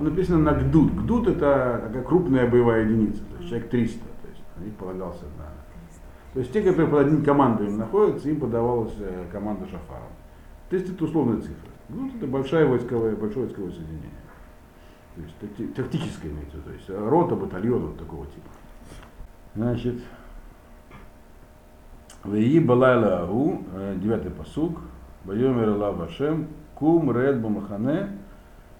[0.00, 0.94] Написано на ГДУД.
[1.02, 5.24] ГДУД это такая крупная боевая единица, то есть человек 300, то есть на них полагался
[5.36, 5.46] на...
[6.32, 10.06] То есть те, которые под одним командой находятся, им подавалась э, команда Шафара.
[10.70, 11.70] 300 это условная цифра.
[11.88, 14.10] ГДУД это большое войсковое, большое войсковое соединение.
[15.14, 18.48] То есть тактическое имеется, то есть рота, батальон вот такого типа.
[19.54, 20.02] Значит,
[22.24, 24.80] Веи Балайла Агу, э, девятый посуг,
[25.24, 26.10] Байомер Аллах
[26.74, 28.18] Кум Ред Бамахане,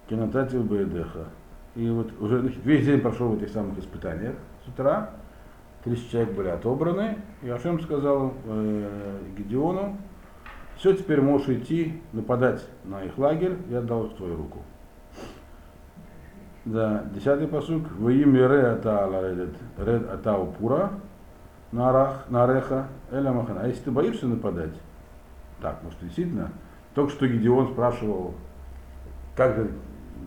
[0.09, 1.25] Кинотатив Баедеха.
[1.75, 5.11] И вот уже значит, весь день прошел в этих самых испытаниях с утра.
[5.85, 7.19] 30 человек были отобраны.
[7.43, 9.97] И Ашем сказал э, Гедеону,
[10.77, 14.59] все, теперь можешь идти нападать на их лагерь, я отдал в твою руку.
[16.65, 17.91] Да, десятый посук.
[17.91, 20.93] Воим ре ата ред ред ата упура
[21.71, 23.61] нарах нареха эля махана.
[23.61, 24.73] А если ты боишься нападать,
[25.61, 26.49] так, может действительно,
[26.95, 28.33] только что Гедеон спрашивал,
[29.35, 29.71] как же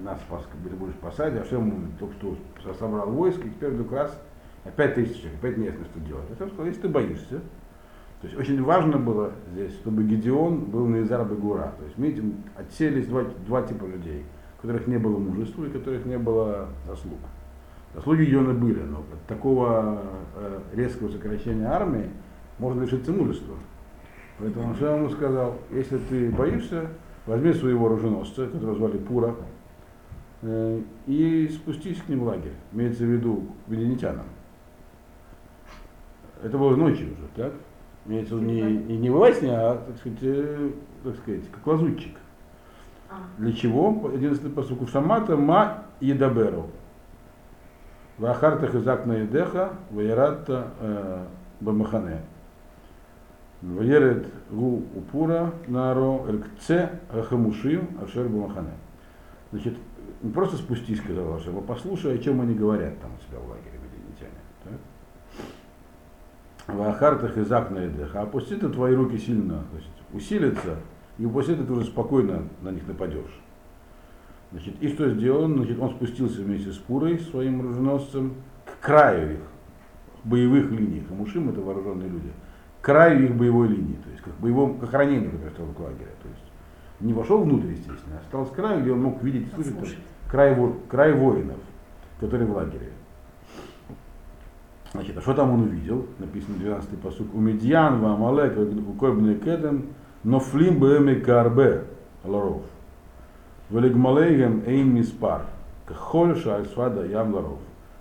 [0.04, 2.14] нас будешь спасать, а все ему только
[2.60, 4.16] что собрал войск, и теперь вдруг раз
[4.64, 6.24] опять человек, опять неясно, что делать.
[6.30, 7.40] А сказал, если ты боишься,
[8.20, 11.72] то есть очень важно было здесь, чтобы Гедеон был на Изар Гура.
[11.78, 14.24] То есть, видите, отселись два, два типа людей–
[14.58, 17.18] у которых не было мужества и у которых не было заслуг.
[17.94, 20.02] Заслуги Йона были, но от такого
[20.36, 22.10] э, резкого сокращения армии
[22.58, 23.54] можно лишиться мужества.
[24.38, 26.88] Поэтому он ему сказал, если ты боишься,
[27.26, 29.34] возьми своего оруженосца, которого звали Пура,
[30.42, 32.54] э, и спустись к ним в лагерь.
[32.72, 34.26] Имеется в виду к веденитянам.
[36.42, 37.52] Это было ночью уже, так?
[38.06, 40.70] Имеется в виду не, не, не сне, а, так сказать, э,
[41.02, 42.16] так сказать, как лазутчик.
[43.38, 44.10] Для чего?
[44.12, 44.86] 11 посуку.
[44.86, 46.66] Шамата ма едаберу.
[48.18, 51.24] Вахартах из окна едеха, ваярата э,
[51.60, 52.22] бамахане.
[53.62, 58.72] Ваерет гу упура наро элькце ахамушим ашер бамахане.
[59.52, 59.76] Значит,
[60.22, 63.48] не просто спустись, сказал Ашем, а послушай, о чем они говорят там у себя в
[63.48, 64.78] лагере медианитяне.
[66.66, 68.22] Вахартах из окна едеха.
[68.22, 70.76] Опусти ты твои руки сильно, то есть усилится,
[71.18, 73.40] и после этого ты уже спокойно на них нападешь.
[74.52, 75.46] Значит, и что сделал?
[75.46, 79.40] Значит, он спустился вместе с Пурой, своим оруженосцем, к краю их
[80.24, 81.04] боевых линий.
[81.08, 82.30] Хамушим это вооруженные люди.
[82.80, 86.12] К краю их боевой линии, то есть как боевом, как ранение, например, в лагере.
[86.22, 86.42] То есть
[87.00, 89.98] не вошел внутрь, естественно, а стал с краю, где он мог видеть слышать
[90.30, 90.56] край,
[90.88, 91.58] край воинов,
[92.20, 92.92] которые в лагере.
[94.92, 96.06] Значит, а что там он увидел?
[96.18, 97.34] Написано 12-й посук.
[97.34, 98.56] У Медьян, Вамалек,
[98.88, 99.88] Укойбный Кедем,
[100.24, 101.84] Нофлим Бэми Карбе,
[102.24, 102.62] Ларов.
[103.70, 105.42] Велигмалейгем Эйн Миспар.
[105.86, 107.58] Кхольша Альсвада Ям Ларов.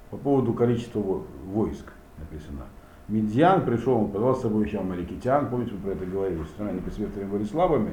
[0.09, 2.63] По поводу количества во- войск написано.
[3.07, 6.81] Медьян пришел, он позвал с собой еще амаликитян, помните, мы про это говорили, что они
[6.81, 7.91] посоветовали были слабыми,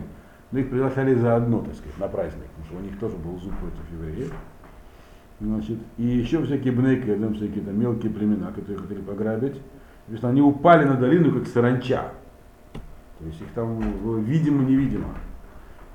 [0.51, 3.53] но их приглашали заодно, так сказать, на праздник, потому что у них тоже был зуб
[3.59, 4.33] против евреев.
[5.41, 9.61] Значит, и еще всякие бнеки, там всякие там мелкие племена, которые хотели пограбить.
[10.21, 12.11] То они упали на долину, как саранча.
[13.25, 15.15] То есть их там было видимо-невидимо.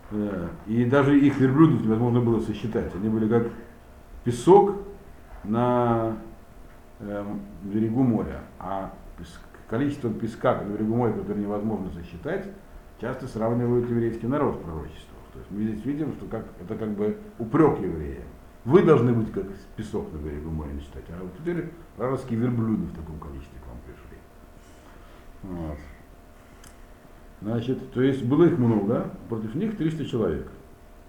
[0.09, 2.91] Э, И даже их верблюдов невозможно было сосчитать.
[2.95, 3.51] Они были как
[4.23, 4.77] песок
[5.43, 6.17] на
[6.99, 8.41] эм, берегу моря.
[8.57, 8.91] А
[9.69, 12.47] количество песка на берегу моря, которое невозможно сосчитать,
[12.99, 15.19] часто сравнивают еврейский народ в пророчествах.
[15.33, 18.23] То есть мы здесь видим, что как, это как бы упрек евреям.
[18.65, 21.03] Вы должны быть как песок на берегу моря не считать.
[21.11, 24.17] А вот теперь вражеские верблюды в таком количестве к вам пришли.
[25.43, 25.77] Вот.
[27.41, 30.47] Значит, то есть было их много, против них 300 человек.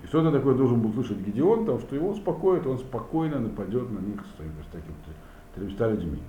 [0.02, 3.98] И что-то такое должен был слышать Гедеон, там, что его успокоит, он спокойно нападет на
[3.98, 4.96] них с с такими
[5.56, 6.20] 300 людьми.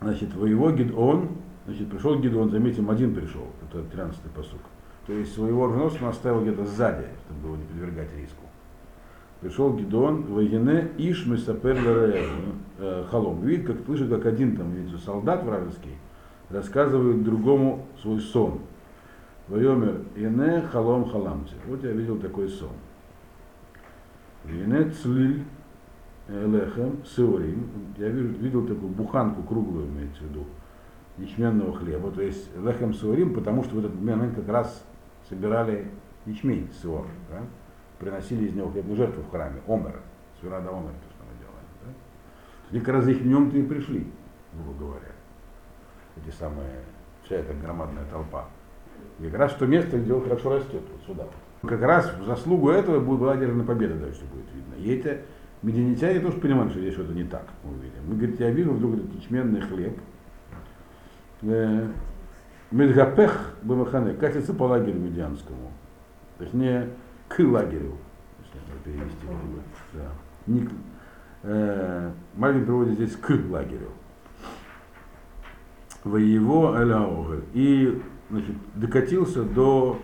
[0.00, 1.28] Значит, воевал Гедеон,
[1.66, 4.60] значит, пришел Гедеон, заметим, один пришел, это 13-й посук.
[5.06, 8.44] То есть своего оруженосца он оставил где-то сзади, чтобы его не подвергать риску.
[9.40, 11.78] Пришел Гедеон, воене Иш Месапер
[12.78, 13.40] э, Халом.
[13.40, 15.96] Видит, как слышит, как один там, видите, солдат вражеский
[16.50, 18.60] рассказывает другому свой сон.
[19.48, 21.54] Вайомер Ине Халом Халамти.
[21.66, 22.70] Вот я видел такой сон.
[24.44, 25.44] Ине Цлиль
[26.28, 27.68] Лехем Сеорим.
[27.96, 30.44] Я вижу, видел такую буханку круглую, имеется в виду,
[31.18, 32.10] ячменного хлеба.
[32.10, 34.84] То есть Лехем Сеорим, потому что в этот момент как раз
[35.28, 35.88] собирали
[36.26, 37.06] ячмень Сеор.
[37.30, 37.40] Да?
[37.98, 39.60] Приносили из него хлебную жертву в храме.
[39.66, 40.00] Омер.
[40.40, 42.82] Свирада Омер, то, что мы делаем.
[42.82, 42.90] Да?
[42.90, 44.06] И раз их днем-то и пришли,
[44.54, 45.09] грубо говоря
[46.16, 46.70] эти самые,
[47.24, 48.46] вся эта громадная толпа.
[49.18, 51.26] И как раз то место, где он хорошо растет, вот сюда.
[51.62, 54.74] Как раз в заслугу этого будет одержана победа дальше будет видно.
[54.76, 55.18] И эти
[55.62, 57.44] медианитяне тоже понимали, что здесь что-то не так.
[57.64, 58.02] Мы видим.
[58.06, 59.98] Мы, говорит, я вижу вдруг этот ячменный хлеб.
[62.70, 65.72] Медгапех Бамахане катится по лагерю медианскому.
[66.38, 66.88] Точнее,
[67.28, 67.96] к лагерю.
[68.38, 69.26] Если это перевести.
[69.92, 70.12] Да.
[71.42, 73.88] Э, Мальвин приводит здесь к лагерю
[76.04, 77.44] воево Эляогель.
[77.54, 79.98] И значит, докатился до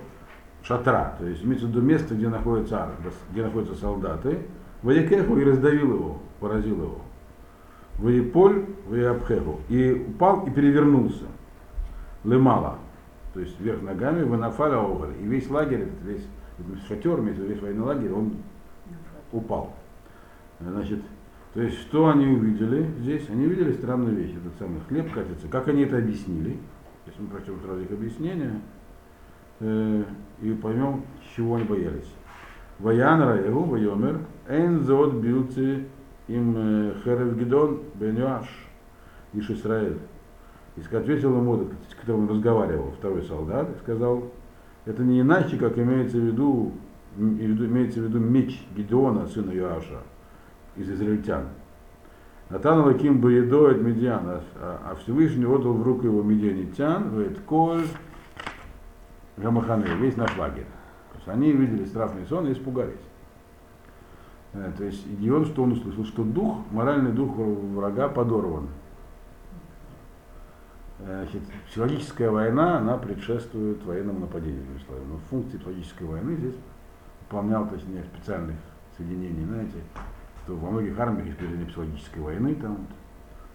[0.62, 2.94] шатра, то есть имеется в виду место, где находятся, ар-
[3.30, 4.38] где находятся солдаты,
[4.82, 6.98] Воякеху и раздавил его, поразил его.
[7.98, 9.60] Воеполь, Воеабхеху.
[9.68, 11.24] И упал и перевернулся.
[12.24, 12.78] Лемала,
[13.32, 15.14] то есть вверх ногами, Ванафаля Оголь.
[15.20, 16.26] И весь лагерь, этот весь
[16.88, 18.34] шатер, весь военный лагерь, он
[19.32, 19.72] упал.
[20.60, 21.02] Значит,
[21.56, 23.30] то есть, что они увидели здесь?
[23.30, 25.48] Они увидели странную вещь, этот самый хлеб катится.
[25.48, 26.58] Как они это объяснили?
[27.06, 28.60] Если мы прочтем сразу их объяснение,
[29.60, 30.04] э,
[30.42, 32.12] и поймем, чего они боялись.
[32.78, 35.86] Ваян Раегу, Вайомер, Эн зод билцы
[36.28, 38.48] им э, Херев Гидон бен Йоаш,
[39.32, 39.96] Иш Исраэль.
[40.76, 44.30] И ответил ему, этот, с которым он разговаривал, второй солдат, сказал,
[44.84, 46.72] это не иначе, как имеется в виду,
[47.16, 50.02] имеется в виду меч Гидеона, сына Йоаша,
[50.76, 51.44] из израильтян.
[52.48, 57.86] Натан Лаким Баедо от Медиана, а а Всевышний отдал в руку его медианитян, говорит, Коль
[59.36, 60.66] Гамаханы, весь наш лагерь.
[61.12, 62.94] То есть они видели страшный сон и испугались.
[64.52, 68.68] Э, То есть Геон, что он услышал, что дух, моральный дух врага подорван.
[71.00, 75.04] Э, Значит, психологическая война, она предшествует военному нападению, словами.
[75.10, 76.54] Но функции психологической войны здесь
[77.22, 78.56] выполнял, точнее, специальных
[78.96, 79.82] соединений, знаете,
[80.46, 82.86] что во многих армиях проведение психологической войны, там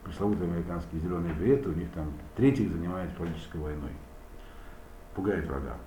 [0.04, 3.92] пресловутые американские зеленые береты, у них там третий занимается психологической войной,
[5.16, 5.78] пугает врага.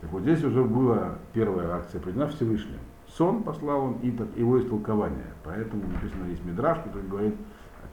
[0.00, 2.80] Так вот здесь уже была первая акция проведена Всевышним.
[3.06, 5.32] Сон послал он и так, его истолкование.
[5.44, 7.36] Поэтому написано есть Мидраш, который говорит,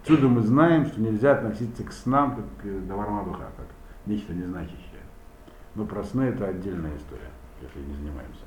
[0.01, 3.67] отсюда мы знаем, что нельзя относиться к снам как к Давармадуха, как
[4.07, 5.03] нечто незначащее.
[5.75, 7.29] Но про сны это отдельная история,
[7.61, 8.41] если не занимаемся.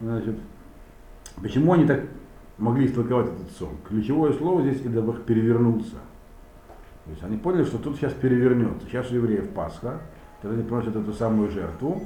[0.00, 0.38] Значит,
[1.40, 2.02] почему они так
[2.58, 3.70] могли истолковать этот сон?
[3.88, 5.96] Ключевое слово здесь Идабах перевернулся.
[7.04, 8.86] То есть они поняли, что тут сейчас перевернется.
[8.86, 10.00] Сейчас у евреев Пасха,
[10.42, 12.02] когда они приносят эту самую жертву,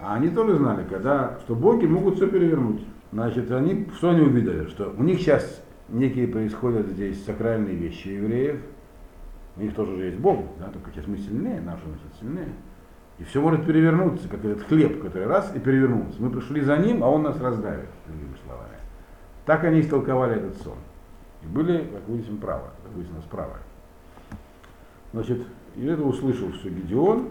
[0.00, 2.82] а они тоже знали, когда, что боги могут все перевернуть.
[3.12, 4.66] Значит, они, что они увидели?
[4.66, 8.60] Что у них сейчас некие происходят здесь сакральные вещи евреев.
[9.56, 12.48] У них тоже же есть Бог, да, только сейчас мы сильнее, наши значит сильнее.
[13.20, 16.20] И все может перевернуться, как этот хлеб, который раз и перевернулся.
[16.20, 18.63] Мы пришли за ним, а он нас раздавит, другими словами.
[19.46, 20.78] Так они истолковали этот сон.
[21.42, 23.52] И были, как выяснилось, правы, как выяснилось, правы.
[25.12, 25.42] Значит,
[25.76, 27.28] и это услышал все Гедеон.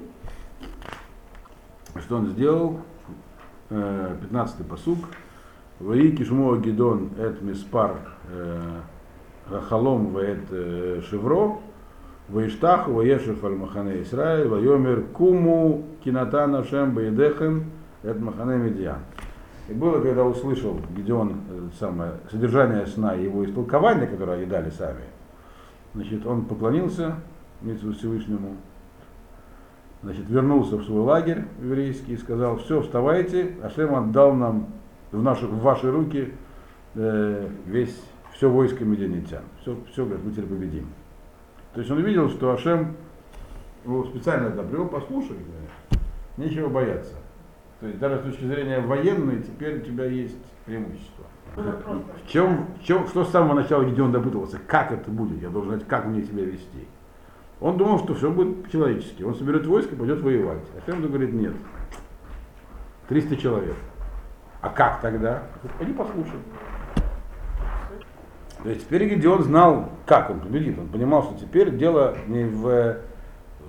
[1.99, 2.79] Что он сделал?
[3.69, 4.99] 15-й посуг.
[5.79, 7.97] Ваи кишмо Гедон эт миспар
[9.49, 11.59] Рахалом ваэт шевро.
[12.29, 14.47] Ваиштаху ваешев аль махане Исраиль.
[14.47, 17.71] Вайомер куму кинатана шем баедехем
[18.03, 18.99] эт махане медиан.
[19.69, 25.03] И было, когда услышал Гедеон самое, содержание сна и его истолкование, которое они дали сами,
[25.93, 27.15] значит, он поклонился
[27.61, 28.57] Всевышнему,
[30.01, 34.67] значит, вернулся в свой лагерь еврейский и сказал, все, вставайте, Ашем отдал нам
[35.11, 36.33] в, наши, в ваши руки
[36.95, 38.03] э, весь,
[38.33, 39.43] все войско медианитян.
[39.61, 40.87] Все, все, говорит, мы теперь победим.
[41.73, 42.97] То есть он увидел, что Ашем
[43.85, 45.37] его специально туда привел, послушай,
[46.35, 47.13] нечего бояться.
[47.83, 51.25] То есть даже с точки зрения военной теперь у тебя есть преимущество.
[51.53, 55.71] В чем, в чем, что с самого начала Гедеон допытывался, как это будет, я должен
[55.71, 56.87] знать, как мне себя вести.
[57.59, 59.23] Он думал, что все будет по-человечески.
[59.23, 60.63] Он соберет войско и пойдет воевать.
[60.77, 61.55] А Фемда говорит, нет.
[63.09, 63.75] 300 человек.
[64.61, 65.43] А как тогда?
[65.77, 66.39] Пойди послушай.
[68.63, 70.79] То есть теперь Гедеон знал, как он победит.
[70.79, 72.99] Он понимал, что теперь дело не в...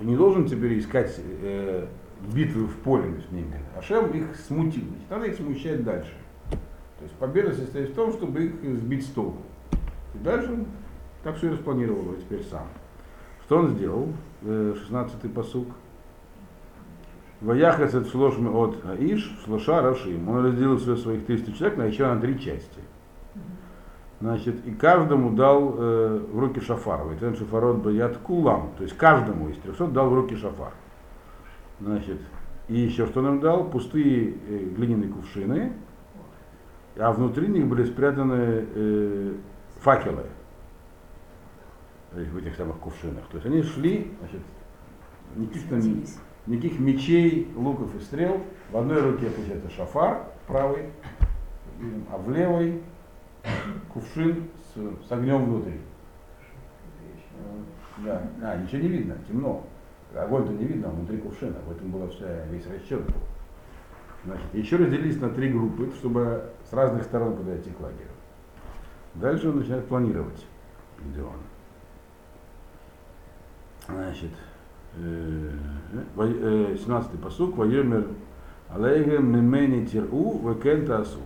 [0.02, 1.86] Не должен теперь искать э,
[2.32, 3.60] битвы в поле с ними.
[3.76, 4.84] А Шем их смутил.
[4.84, 6.12] Значит, надо их смущать дальше.
[6.50, 9.42] То есть победа состоит в том, чтобы их сбить с толку.
[10.14, 10.66] И дальше он
[11.22, 12.66] так все и распланировал теперь сам.
[13.44, 14.08] Что он сделал?
[14.42, 15.68] 16-й посук.
[17.40, 20.28] Ваяхас от шлошми от Аиш, шлоша Рашим.
[20.28, 22.80] Он разделил все своих 300 человек на еще на три части.
[24.20, 27.02] Значит, и каждому дал э, в руки шафар.
[27.08, 28.70] Ведь шафарот баят кулам.
[28.78, 30.72] То есть каждому из 300 дал в руки шафар.
[31.85, 32.18] Значит,
[32.68, 33.68] и еще что нам дал?
[33.68, 35.74] Пустые э, глиняные кувшины,
[36.97, 39.35] а внутри них были спрятаны э,
[39.80, 40.24] факелы
[42.11, 43.26] в этих самых кувшинах.
[43.26, 44.41] То есть они шли, значит,
[45.37, 46.07] никаких,
[46.47, 48.41] никаких мечей, луков и стрел.
[48.70, 50.87] В одной руке получается шафар правый,
[52.11, 52.82] а в левой
[53.93, 55.80] кувшин с, с огнем внутри.
[57.99, 59.66] Да, а, ничего не видно, темно.
[60.16, 61.58] Огонь-то не видно, а внутри кувшина.
[61.66, 63.20] В этом был вся, весь расчет был.
[64.24, 68.08] Значит, еще разделились на три группы, чтобы с разных сторон подойти к лагерю.
[69.14, 70.46] Дальше он начинает планировать,
[71.04, 71.36] где он.
[73.86, 74.30] Значит,
[74.96, 78.06] 17-й посук, Вайомер
[78.70, 81.20] Алейгем Мимени Тиру Векента Асу.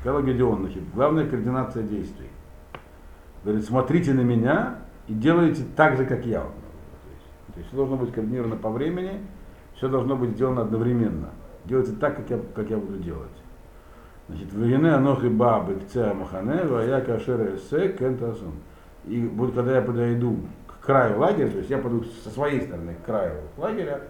[0.00, 2.28] Сказал Гедеон, значит, главная координация действий.
[3.42, 6.44] Говорит, смотрите на меня и делайте так же, как я.
[7.54, 9.20] То есть, все должно быть координировано по времени,
[9.76, 11.30] все должно быть сделано одновременно.
[11.64, 13.30] Делайте так, как я, как я буду делать.
[14.28, 18.54] Значит, Вегене Анохи Бабы Кцеа Махане, Вая Кашер Эссе Кентасун.
[19.04, 20.38] И будет, когда я подойду
[20.84, 24.02] краю лагеря, то есть я пойду со своей стороны к краю лагеря,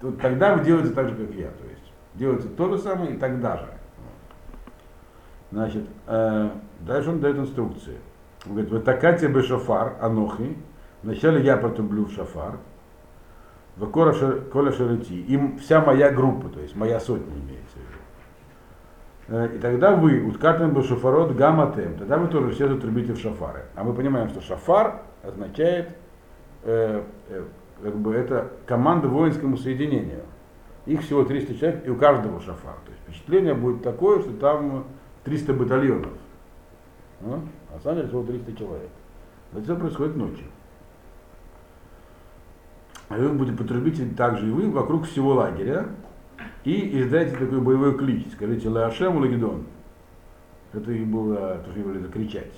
[0.00, 1.48] то тогда вы делаете так же, как я.
[1.48, 3.66] То есть делаете то же самое и тогда же.
[5.50, 7.96] Значит, э, дальше он дает инструкции.
[8.46, 10.56] Он говорит, вы такате бы шафар, анохи,
[11.02, 12.69] вначале я потрублю в шафар, в
[13.78, 18.00] коля шарити, им вся моя группа, то есть моя сотня имеется в виду.
[19.28, 23.64] Э, и тогда вы, уткатым бы шафарот гаматем, тогда вы тоже все затрубите в шафары.
[23.74, 25.90] А мы понимаем, что шафар означает
[26.64, 27.44] э, э,
[27.82, 30.22] как бы это команда воинскому соединению.
[30.86, 32.74] Их всего 300 человек, и у каждого шафар.
[32.84, 34.86] То есть впечатление будет такое, что там
[35.24, 36.12] 300 батальонов.
[37.22, 37.40] А
[37.72, 38.90] на самом деле всего 300 человек.
[39.52, 40.46] Это все происходит ночью.
[43.10, 45.88] А вы будете потрубить также и вы вокруг всего лагеря
[46.64, 48.24] и издайте такой боевой клич.
[48.32, 49.64] Скажите Леашем Лагидон.
[50.72, 52.52] Это и было, то, что говорили, закричать.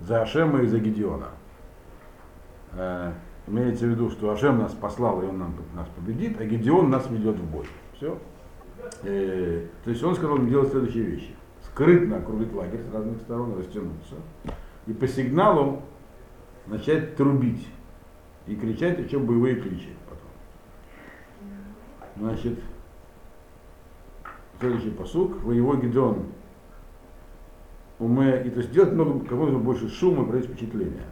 [0.00, 1.28] За Ашема и за Гедеона.
[2.72, 3.12] Э,
[3.46, 7.08] имеется в виду, что Ашем нас послал, и он нам, нас победит, а Гедеон нас
[7.08, 7.64] ведет в бой.
[7.96, 8.18] Все.
[9.04, 11.34] Э, то есть он сказал им делать следующие вещи.
[11.62, 14.16] Скрытно окружить лагерь с разных сторон, растянуться.
[14.86, 15.80] И по сигналу
[16.66, 17.66] начать трубить.
[18.50, 20.28] И кричать еще боевые кличи потом.
[22.16, 22.58] Значит,
[24.58, 25.40] следующий посук.
[25.44, 26.26] Воевой Гедеон
[28.00, 31.04] уме, и то есть делать много, как можно больше шума, производить впечатление.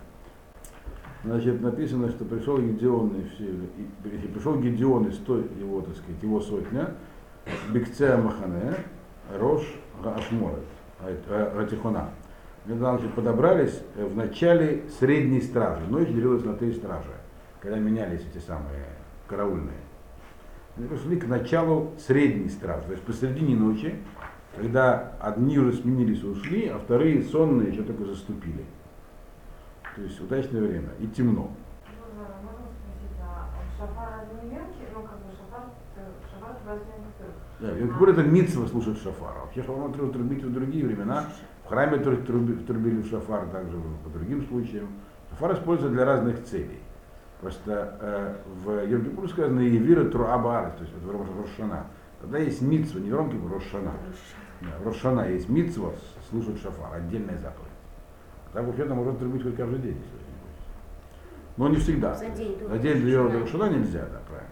[1.22, 6.20] Значит, написано, что пришел Гедеон и все, и, пришел Гедеон из той его, так сказать,
[6.20, 6.94] его сотня,
[7.72, 8.74] Бекцея Махане,
[9.38, 9.62] Рош
[10.04, 10.64] Ашморет,
[11.28, 12.10] Ратихона.
[12.66, 15.84] Значит, подобрались в начале средней стражи.
[15.88, 17.12] Ночь делилась на три стражи,
[17.60, 18.84] когда менялись эти самые
[19.26, 19.80] караульные.
[20.76, 23.96] Они пришли к началу средней стражи, то есть посередине ночи,
[24.54, 28.64] когда одни уже сменились и ушли, а вторые сонные еще только заступили.
[29.96, 31.50] То есть удачное время и темно.
[37.60, 39.34] Да, Йом Кипур это митцва слушать шафар.
[39.40, 41.26] Вообще шафар можно трубить в другие времена.
[41.64, 44.88] В храме трубили в шафар, также по другим случаям.
[45.30, 46.78] Шафар используется для разных целей.
[47.40, 48.34] Просто э,
[48.64, 51.86] в Йом Кипур сказано «Евира труаба то есть вот в Рошана.
[52.20, 53.92] Тогда есть митцва, не в Йом Кипур, Рошана.
[54.60, 55.92] Да, в Рошана есть митцва
[56.30, 57.68] слушать шафар, отдельная заповедь.
[58.52, 60.28] Так вообще-то можно трубить хоть каждый день, если.
[61.56, 62.14] Но не всегда.
[62.14, 63.68] За день до За день до Рошана.
[63.68, 64.50] Нельзя, да, правильно.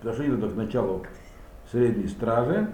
[0.00, 1.04] Подошли туда к началу
[1.72, 2.70] средней стражи,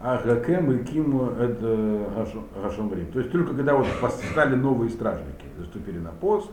[0.00, 2.28] а Хакем и Киму это
[2.62, 3.12] Гашамрим.
[3.12, 3.86] То есть только когда вот
[4.30, 6.50] стали новые стражники, заступили на пост,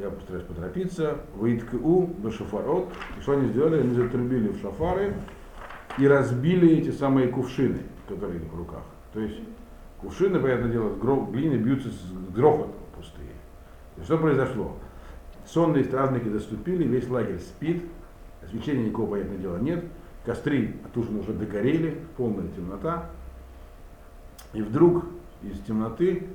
[0.00, 2.88] я постараюсь поторопиться, Ваитку, Башафарот,
[3.18, 3.80] и что они сделали?
[3.82, 5.14] Они затрубили в шафары
[5.98, 8.82] и разбили эти самые кувшины, которые в руках.
[9.12, 9.40] То есть
[10.00, 13.28] кувшины, понятное дело, с гро- глины бьются с грохотом пустые.
[13.98, 14.74] И что произошло?
[15.46, 17.84] Сонные стражники заступили, весь лагерь спит,
[18.42, 19.84] освещения никакого, понятное дело, нет,
[20.24, 23.10] костры отужины уже догорели, полная темнота.
[24.54, 25.04] И вдруг
[25.42, 26.26] из темноты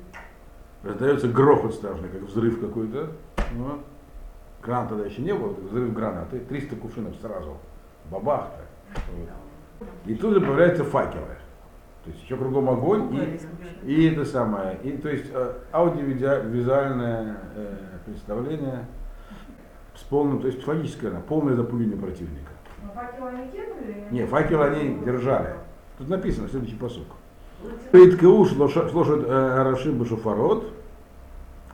[0.83, 3.11] раздается грохот страшный, как взрыв какой-то.
[3.53, 3.79] Ну,
[4.61, 7.57] гранат тогда еще не было, взрыв гранаты, 300 кувшинов сразу,
[8.09, 9.03] бабах так.
[9.79, 9.89] Вот.
[10.05, 11.35] И тут же появляются факелы.
[12.03, 13.15] То есть еще кругом огонь,
[13.83, 17.75] и, и это самое, и то есть э, аудиовизуальное э,
[18.05, 18.85] представление
[19.95, 22.51] с полным, то есть логическое, да, полное запугивание противника.
[22.83, 24.07] Ну, факелы они кинули?
[24.11, 25.55] Не, факелы они держали.
[25.97, 27.07] Тут написано, следующий посук.
[27.91, 30.71] Пейткеуш слушает Арашим Башуфарот,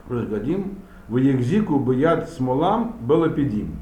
[0.07, 0.78] Гадим,
[1.12, 3.76] в Егзику Бияд Смолам Белапидим.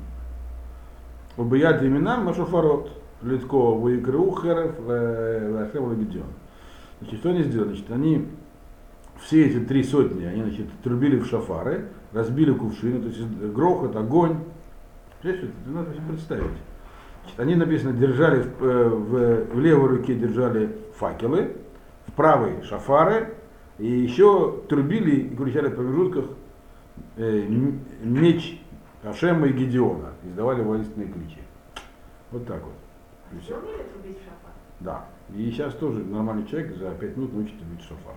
[1.38, 6.26] Убият именам Машуфарот, Литко, Ваикру Херев, Лахем Лагидион.
[7.00, 7.70] Значит, что они сделали?
[7.70, 8.28] Значит, они
[9.22, 13.22] все эти три сотни, они, значит, трубили в шафары, разбили кувшины, то есть
[13.54, 14.38] грохот, огонь.
[15.22, 16.58] Это надо себе представить.
[17.22, 21.58] Значит, они, написано, держали в, в- в левой руке держали факелы,
[22.08, 23.36] в правой шафары,
[23.78, 26.26] и еще трубили и кричали в промежутках
[27.18, 27.48] э,
[28.04, 28.62] меч
[29.04, 31.40] Ашема и Гедеона, издавали воинственные кличи.
[32.32, 32.74] Вот так вот.
[33.32, 33.64] И шафар?
[34.80, 35.06] Да.
[35.34, 38.16] И сейчас тоже нормальный человек за 5 минут научит трубить шафар.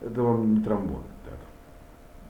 [0.00, 1.02] Это вам не тромбон.
[1.24, 1.38] Так.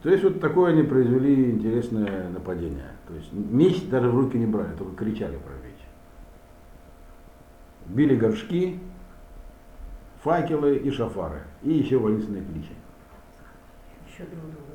[0.03, 2.93] То есть вот такое они произвели интересное нападение.
[3.07, 5.77] То есть меч даже в руки не брали, только кричали про меч.
[7.87, 8.81] Били горшки,
[10.23, 11.43] факелы и шафары.
[11.63, 12.73] И еще воинственные кличи.
[14.09, 14.68] Еще друг друга.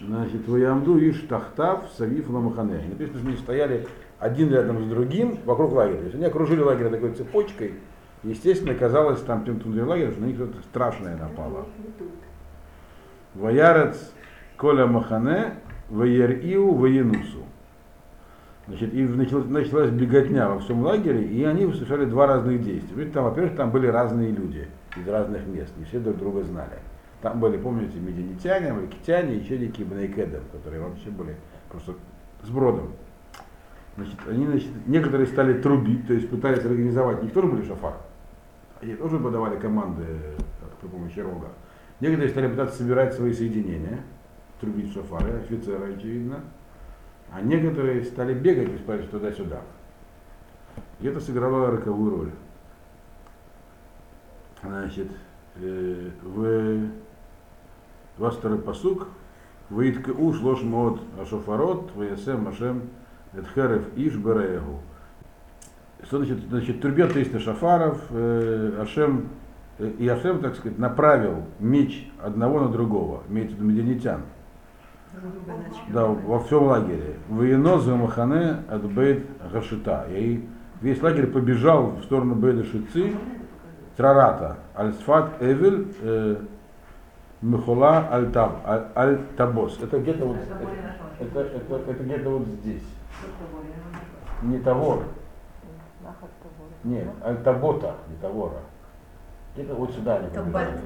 [0.00, 2.80] Значит, Ваямду Иш Тахтав Савиф Ламахане.
[2.88, 3.86] Написано, что они стояли
[4.18, 5.98] один рядом с другим вокруг лагеря.
[5.98, 7.74] То есть они окружили лагерь такой цепочкой.
[8.22, 11.66] Естественно, казалось там тем тундрей лагеря, что на них что-то страшное напало.
[13.34, 14.12] Ваярец
[14.56, 15.54] Коля Махане,
[15.90, 17.44] Ваер-Иу, Ваенусу.
[18.66, 22.94] Значит, и началась беготня во всем лагере, и они совершали два разных действия.
[22.96, 26.78] Ведь там, во-первых, там были разные люди из разных мест, не все друг друга знали.
[27.20, 31.36] Там были, помните, медианитяне, валикитяне, еще некие бнейкедом, которые вообще были
[31.68, 31.94] просто
[32.42, 32.92] с бродом.
[33.96, 37.94] Значит, они, значит, некоторые стали трубить, то есть пытались организовать, не были шафар,
[38.80, 40.36] они тоже подавали команды э,
[40.80, 41.48] при помощи рога.
[41.98, 43.98] Некоторые стали пытаться собирать свои соединения,
[44.60, 46.44] трубить шафары, офицеры, очевидно.
[47.32, 49.60] А некоторые стали бегать беспорядочно туда-сюда.
[51.00, 52.30] И это сыграло роковую роль.
[54.62, 55.08] Значит,
[55.56, 56.88] э, в
[58.18, 59.08] 22 посук
[59.70, 62.82] Ваитка уш лош мод ашофарот, ваясем машем
[63.34, 64.80] эдхерев иш береегу.
[66.04, 69.28] Что значит, значит, трубет 300 шафаров, э, Ашем,
[69.78, 74.20] э, и Ашем, так сказать, направил меч одного на другого, имеется в виду начали.
[75.88, 77.16] да, во всем лагере.
[77.28, 80.06] Воено за Махане от Бейт Гашита.
[80.10, 80.48] И
[80.80, 83.12] весь лагерь побежал в сторону Бейда Шицы,
[83.96, 85.88] Трарата, Альсфат Эвель,
[88.66, 89.80] Аль- Аль-Табос.
[89.82, 90.36] Это где-то вот,
[91.20, 92.82] это, это, это, это где-то вот здесь.
[94.42, 95.04] Не Тавор.
[96.84, 98.60] Нет, Аль-Табота, не Тавора.
[99.54, 100.76] Где-то вот сюда они побежали.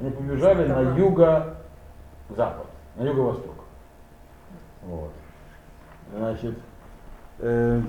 [0.00, 2.66] Они побежали на юго-запад,
[2.96, 3.54] на юго-восток.
[4.84, 5.12] Вот.
[6.16, 6.58] Значит,
[7.40, 7.82] э,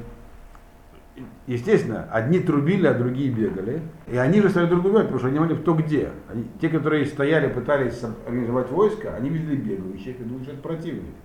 [1.47, 3.81] естественно, одни трубили, а другие бегали.
[4.07, 6.09] И они же стали друг друга, потому что они могли кто где.
[6.29, 11.15] Они, те, которые стояли, пытались организовать войско, они видели бегающих и думали, что это противник.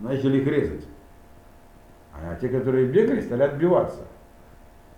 [0.00, 0.86] Начали их резать.
[2.12, 4.02] А те, которые бегали, стали отбиваться.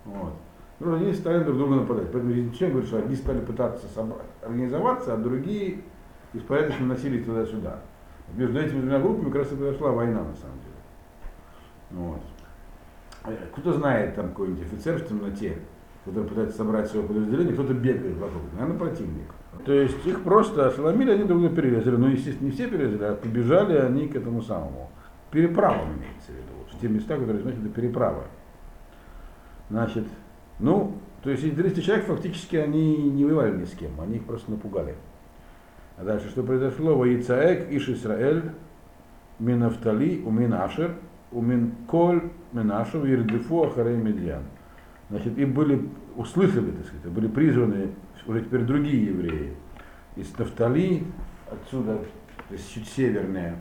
[0.05, 0.35] Вот.
[0.81, 2.11] Ну, они стали друг друга нападать.
[2.13, 3.87] Поэтому Визитчен говорит, что одни стали пытаться
[4.43, 5.79] организоваться, а другие
[6.33, 7.81] и порядочно носились туда-сюда.
[8.35, 10.75] Между этими двумя группами как раз и произошла война на самом деле.
[11.91, 12.21] Вот.
[13.25, 15.59] Э, Кто знает там какой-нибудь офицер в темноте,
[16.05, 19.27] который пытается собрать свое подразделение, кто-то бегает вокруг, наверное, противник.
[19.65, 21.97] То есть их просто ошеломили, они друг друга перерезали.
[21.97, 24.91] Но, естественно, не все перерезали, а побежали они к этому самому.
[25.31, 26.49] Переправам имеется в виду.
[26.73, 28.23] В те места, которые значит это переправы.
[29.69, 30.05] Значит,
[30.59, 34.25] ну, то есть эти 300 человек фактически они не воевали ни с кем, они их
[34.25, 34.95] просто напугали.
[35.97, 36.97] А дальше что произошло?
[36.97, 38.53] Ваицаэк, Иш Исраэль,
[39.39, 40.95] Минафтали, Умин Ашер,
[41.31, 44.43] Умин Коль, Минашу, Ирдефу, Ахарей Медьян.
[45.11, 47.91] Значит, и были, услышали, так сказать, были призваны
[48.27, 49.55] уже теперь другие евреи.
[50.17, 51.05] Из Нафтали,
[51.51, 51.99] отсюда,
[52.49, 53.57] то есть чуть севернее,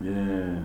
[0.00, 0.62] э,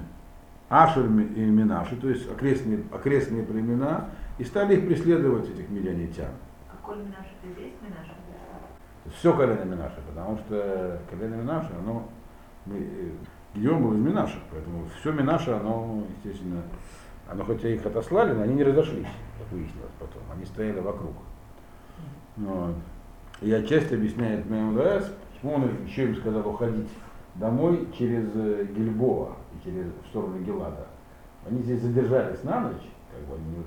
[0.69, 6.31] Ашер и Минаши, то есть окрестные, окрестные племена, и стали их преследовать, этих медианитян.
[6.71, 8.07] Какой Минаш это здесь Минаш?
[9.17, 12.07] Все колено Минаша, потому что колено Минаша, оно,
[13.55, 16.61] Гедеон был из Минаша, поэтому все Минаша, оно, естественно,
[17.27, 21.13] оно хотя их отослали, но они не разошлись, как выяснилось потом, они стояли вокруг.
[22.37, 22.75] Вот.
[23.41, 26.89] И отчасти объясняет ММВС, почему он еще им сказал уходить
[27.35, 30.87] домой через э, Гильбоа и через в сторону Гелада.
[31.47, 33.57] Они здесь задержались на ночь, как бы они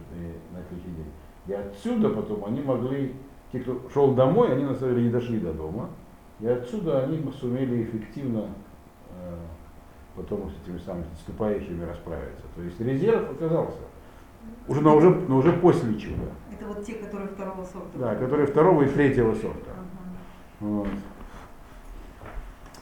[0.52, 1.12] на следующий день.
[1.46, 3.14] И отсюда потом они могли,
[3.50, 5.90] те, кто шел домой, они на самом деле не дошли до дома.
[6.40, 8.46] И отсюда они сумели эффективно
[9.10, 9.36] э,
[10.16, 12.44] потом с этими самыми наступающими расправиться.
[12.54, 13.78] То есть резерв оказался.
[14.68, 16.30] Уже, но, уже, но уже после чуда.
[16.52, 17.98] Это вот те, которые второго сорта.
[17.98, 19.70] Да, которые второго и третьего сорта.
[19.70, 19.86] Ага.
[20.60, 20.88] Вот.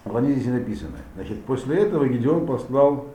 [0.04, 0.96] Вот Они здесь и написаны.
[1.14, 3.06] Значит, после этого Гедеон послал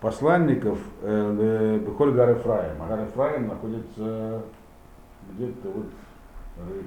[0.00, 2.82] посланников э, Бехоль Гар Ефраим.
[2.82, 4.42] А Гар Ефраим находится
[5.32, 5.86] где-то вот
[6.58, 6.82] э,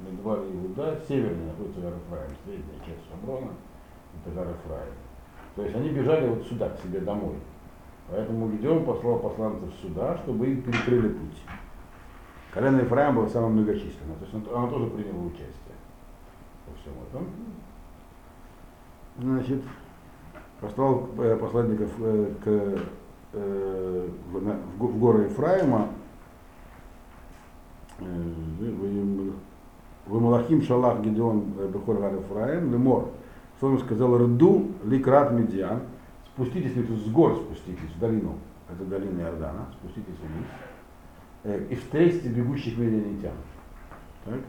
[0.00, 3.50] на два Иуда, севернее находится Гар Ефраим, средняя часть Шаброна,
[4.14, 4.94] это Гар Ефраим.
[5.56, 7.34] То есть они бежали вот сюда, к себе домой.
[8.10, 11.42] Поэтому Гедеон послал посланцев сюда, чтобы им перекрыли путь.
[12.52, 15.74] Колено Ефраим было самым многочисленным, то есть он- оно тоже приняло участие
[16.66, 17.26] во всем этом.
[19.18, 19.62] Значит,
[20.60, 22.78] послал э, посланников э, к,
[23.32, 25.88] э, в, в го- в горы Ефраима,
[27.98, 29.32] вы-
[30.06, 31.40] вы Малахим Шалах Гедеон
[31.72, 33.08] Бехор Гар Ефраим, Лемор,
[33.56, 35.80] что он сказал, רדו לקראת מדין,
[36.34, 38.34] спуститесь, есть с гор спуститесь в долину,
[38.68, 40.46] это долина Иордана, спуститесь вниз,
[41.44, 43.32] э, и встретите бегущих медианитян.
[44.24, 44.40] Так?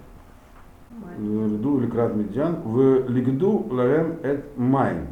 [1.20, 5.08] רדו לקראת מדין, ולכדו להם את המים,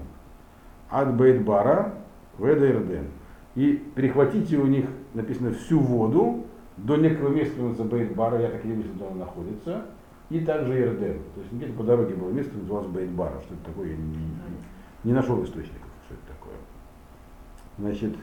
[0.90, 1.94] עד בית ברה,
[2.40, 3.08] ואת הירדן.
[3.56, 6.46] И перехватите у них, написано, всю воду
[6.78, 9.86] до некого места, называется Бейт Бара, я так не вижу, где он находится,
[10.34, 11.20] и также Ирден.
[11.36, 13.40] То есть где-то по дороге было место, называлось Бейт Бара.
[13.46, 14.38] Что это такое, я не, не-
[15.04, 16.56] не нашел источников, что это такое.
[17.78, 18.16] Значит,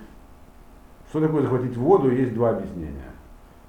[1.08, 3.12] что такое захватить воду, есть два объяснения.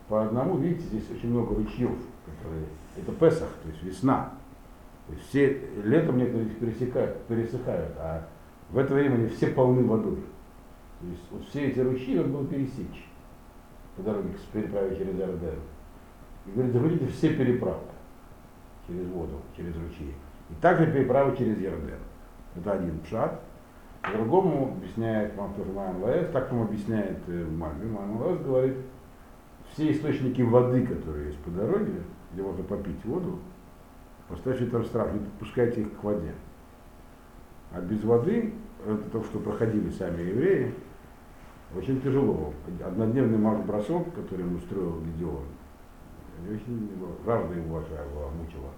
[0.07, 1.91] По одному, видите, здесь очень много ручьев,
[2.25, 2.65] которые...
[2.97, 4.31] Это Песах, то есть весна.
[5.05, 8.27] То есть все летом некоторые пересекают, пересыхают, а
[8.71, 10.17] в это время они все полны водой.
[10.99, 13.07] То есть вот все эти ручьи надо было пересечь
[13.95, 15.59] по дороге к переправе через Иордан.
[16.47, 17.90] И говорит, захватите все переправы
[18.91, 20.13] через воду, через ручьи.
[20.49, 21.99] И также переправы через Иордан.
[22.55, 23.41] Это один пшат.
[24.01, 27.85] По-другому объясняет вам тоже Лаэс, так вам объясняет э, Мальби.
[27.85, 28.77] Лаэс говорит,
[29.71, 32.01] все источники воды, которые есть по дороге,
[32.33, 33.39] где можно попить воду,
[34.27, 36.33] поставьте там страх, не подпускайте их к воде.
[37.71, 38.53] А без воды,
[38.85, 40.73] это то, что проходили сами евреи,
[41.77, 42.53] очень тяжело.
[42.83, 45.45] Однодневный марш-бросок, который он устроил Гедеон,
[46.47, 48.69] и очень его- жажда его была, мучила.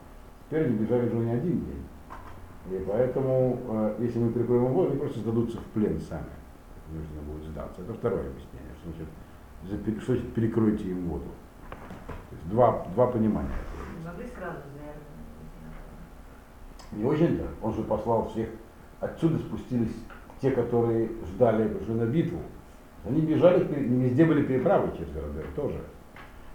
[0.49, 1.83] Теперь они бежали уже не один день.
[2.71, 6.25] И поэтому, э, если мы перекроем воду, они просто сдадутся в плен сами.
[6.91, 7.81] Нужно будет сдаться.
[7.81, 8.73] Это второе объяснение.
[8.81, 11.25] Что значит, за что значит перекройте им воду?
[11.69, 13.49] То есть два, два понимания.
[14.05, 15.03] Могли сразу, наверное.
[16.91, 17.47] Не очень-то.
[17.61, 18.49] Он же послал всех.
[18.99, 19.95] Отсюда спустились
[20.41, 22.39] те, которые ждали уже на битву.
[23.05, 25.81] Они бежали, везде были переправы через города тоже.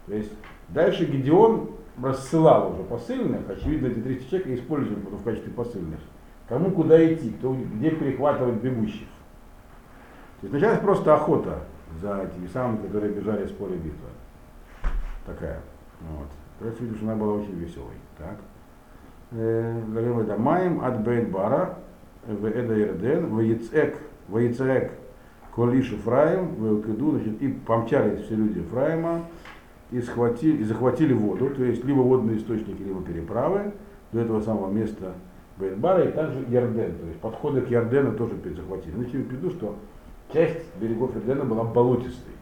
[0.06, 0.32] То есть
[0.68, 1.70] дальше Гедеон
[2.02, 6.00] рассылал уже посыльных, очевидно, эти 300 человек используем в качестве посыльных.
[6.48, 9.06] Кому куда идти, кто где перехватывать бегущих.
[10.40, 11.60] То есть началась просто охота
[12.00, 14.08] за этими самыми, которые бежали с поля битвы.
[15.26, 15.60] Такая.
[16.00, 16.28] Вот.
[16.60, 17.94] То есть видишь, она была очень веселой.
[18.16, 18.36] Так.
[19.30, 21.78] Говорим это Маем от Бейт Бара,
[22.26, 23.98] в Эда Ирден, в Яцек,
[24.28, 24.92] в Яцек,
[25.54, 29.26] Колиш Ефраим, в Элкиду, значит, и помчались все люди Ефраима,
[29.90, 33.72] и, схватили, и захватили воду, то есть либо водные источники, либо переправы
[34.12, 35.14] до этого самого места,
[35.56, 36.98] Бейтбара и также Ярден.
[36.98, 38.94] То есть подходы к Ярдену тоже захватили.
[38.94, 39.76] Ну, в виду, что
[40.32, 42.34] часть берегов Ярдена была болотистой.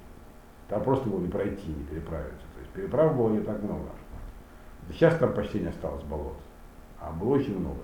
[0.68, 2.44] Там просто было не пройти, не переправиться.
[2.55, 3.88] То есть переправ было не так много.
[4.90, 6.36] Сейчас там почти не осталось болот,
[7.01, 7.80] а было очень много.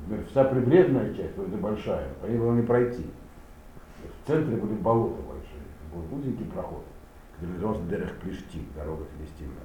[0.00, 3.04] Например, вся прибрежная часть, вот это большая, по ней было не пройти.
[4.24, 5.62] В центре были болота большие,
[5.92, 6.84] был узенький проход,
[7.46, 9.62] назывался Дерех Плештим, дорога Филистимная.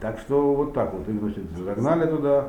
[0.00, 2.48] Так что вот так вот, их, значит, загнали туда,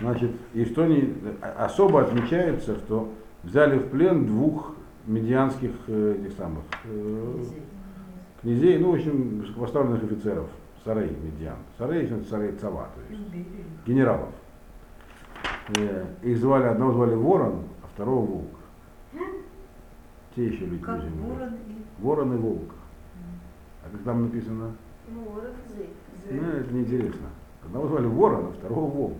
[0.00, 1.14] значит, и что они,
[1.56, 3.12] особо отмечается, что
[3.42, 4.74] взяли в плен двух
[5.06, 7.44] медианских э, этих самых э,
[8.42, 10.48] князей, ну, в общем, высокопоставленных офицеров,
[10.84, 11.56] Сарей Медиан.
[11.76, 13.22] Сарей, Сарей Цава, то есть
[13.86, 14.28] генералов.
[15.76, 18.50] Э, Их звали, одного звали Ворон, а второго Волк.
[20.34, 22.74] Те еще люди Как ворон и Ворон и Волк.
[23.88, 24.72] А как там написано?
[25.08, 25.86] Ну, ворон зы.
[26.30, 27.28] Ну, это неинтересно.
[27.64, 29.16] Одного звали Ворон, а второго Волк.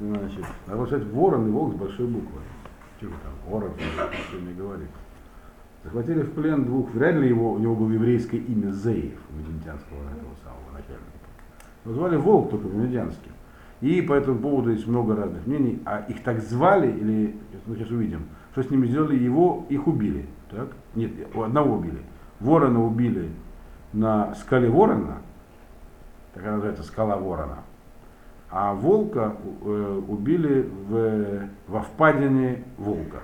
[0.00, 2.40] Значит, надо сказать Ворон и Волк с большой буквы.
[3.00, 4.88] Чего там, Ворон, что не говорит.
[5.82, 10.34] Захватили в плен двух, вряд ли его, у него было еврейское имя Зеев, медианского этого
[10.42, 11.04] самого начальника.
[11.84, 13.32] Его звали Волк, только медианский.
[13.82, 15.82] И по этому поводу есть много разных мнений.
[15.84, 17.36] А их так звали, или
[17.66, 18.22] мы сейчас увидим,
[18.52, 20.26] что с ними сделали его, их убили.
[20.50, 20.68] Так?
[20.94, 22.02] Нет, одного убили.
[22.40, 23.30] Ворона убили
[23.92, 25.18] на скале Ворона,
[26.32, 27.58] такая называется скала Ворона.
[28.50, 33.22] А волка э, убили в, во впадине волка.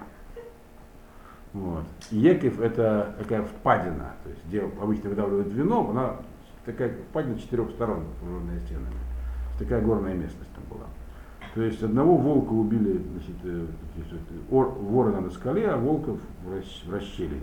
[1.52, 1.84] Вот.
[2.10, 6.16] Екев это такая впадина, то есть где обычно выдавливают вино, она
[6.64, 8.96] такая впадина четырех сторон, окруженная стенами.
[9.58, 10.86] Такая горная местность там была.
[11.54, 13.66] То есть одного волка убили, значит, э,
[14.50, 17.40] ворона на скале, а волков в, расщ- в расщелине.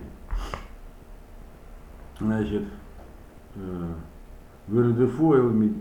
[2.19, 2.63] Значит,
[3.55, 3.93] э,
[4.69, 5.73] Вердефуэль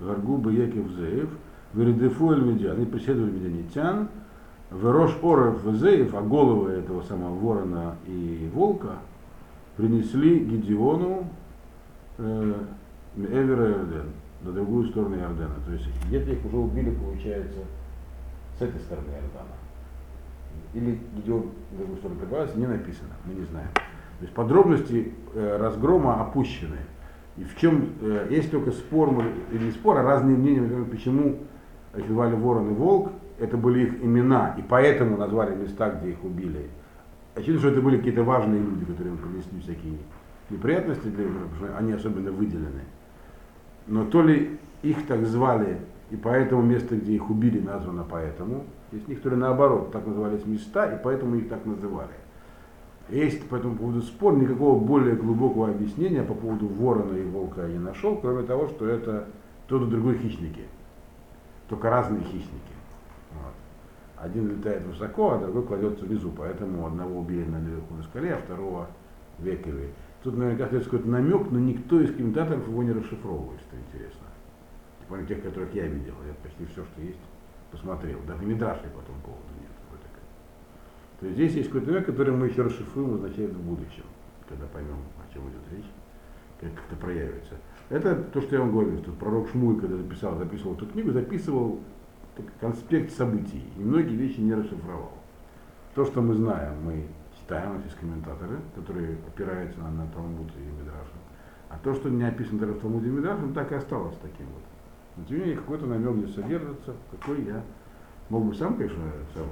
[0.00, 1.28] Гаргуба Якев Зеев,
[1.74, 4.08] Вердефуэль Медиан, они преследовали медианитян,
[4.70, 8.98] Верош Оров Зеев, а головы этого самого ворона и волка
[9.76, 11.24] принесли Гедеону
[12.18, 12.54] э,
[13.16, 14.06] Эвера Иорден,
[14.42, 15.54] на другую сторону Иордена.
[15.66, 17.58] То есть где-то их уже убили, получается,
[18.58, 19.54] с этой стороны Иордана.
[20.74, 23.70] Или Гедеон на другую сторону прибавился, не написано, мы не знаем.
[23.74, 26.78] То есть подробности э, разгрома опущены.
[27.36, 29.10] И в чем, э, есть только спор,
[29.52, 31.36] или не спор, а разные мнения, например, почему
[31.96, 36.24] их звали Ворон и Волк, это были их имена, и поэтому назвали места, где их
[36.24, 36.68] убили.
[37.34, 39.98] Очевидно, что это были какие-то важные люди, которые им принесли всякие
[40.50, 41.26] неприятности, для,
[41.56, 42.82] что они особенно выделены.
[43.88, 45.78] Но то ли их так звали,
[46.10, 48.64] и поэтому место, где их убили, названо поэтому.
[48.92, 52.12] Есть некоторые наоборот, так назывались места, и поэтому их так называли.
[53.08, 57.68] Есть по этому поводу спор, никакого более глубокого объяснения по поводу ворона и волка я
[57.68, 59.26] не нашел, кроме того, что это
[59.66, 60.62] тот и другой хищники.
[61.68, 62.74] Только разные хищники.
[63.32, 63.54] Вот.
[64.18, 68.38] Один летает высоко, а другой кладется внизу, поэтому одного убили на наверху на скале, а
[68.38, 68.88] второго
[69.38, 69.88] в Векове.
[70.22, 74.26] Тут наверняка есть какой-то намек, но никто из комментаторов его не расшифровывает, что интересно.
[75.00, 77.20] Типа тех, которых я видел, я почти все, что есть,
[77.70, 78.18] посмотрел.
[78.26, 79.70] Даже Мидрашей по этому поводу нет.
[79.90, 80.00] Вот.
[81.20, 84.04] То есть здесь есть какой-то намек, который мы еще расшифруем, означает в будущем,
[84.48, 85.90] когда поймем, о чем идет речь,
[86.60, 87.54] как это проявится.
[87.88, 91.80] Это то, что я вам говорил, что пророк Шмуй, когда записал, записывал эту книгу, записывал
[92.60, 95.12] конспект событий, и многие вещи не расшифровал.
[95.94, 97.06] То, что мы знаем, мы
[97.54, 101.06] нас есть комментаторы, которые опираются на, на Талмуд и Мидраш.
[101.70, 104.62] А то, что не описано даже в Талмуде и Мидраше, так и осталось таким вот.
[105.16, 107.62] Но тем не менее, какой-то намек здесь содержится, какой я
[108.28, 109.02] мог бы сам, конечно,
[109.34, 109.46] сам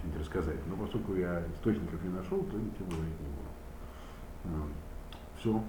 [0.00, 4.68] что-нибудь рассказать, но поскольку я источников не нашел, то ничего говорить не буду.
[5.38, 5.62] Все.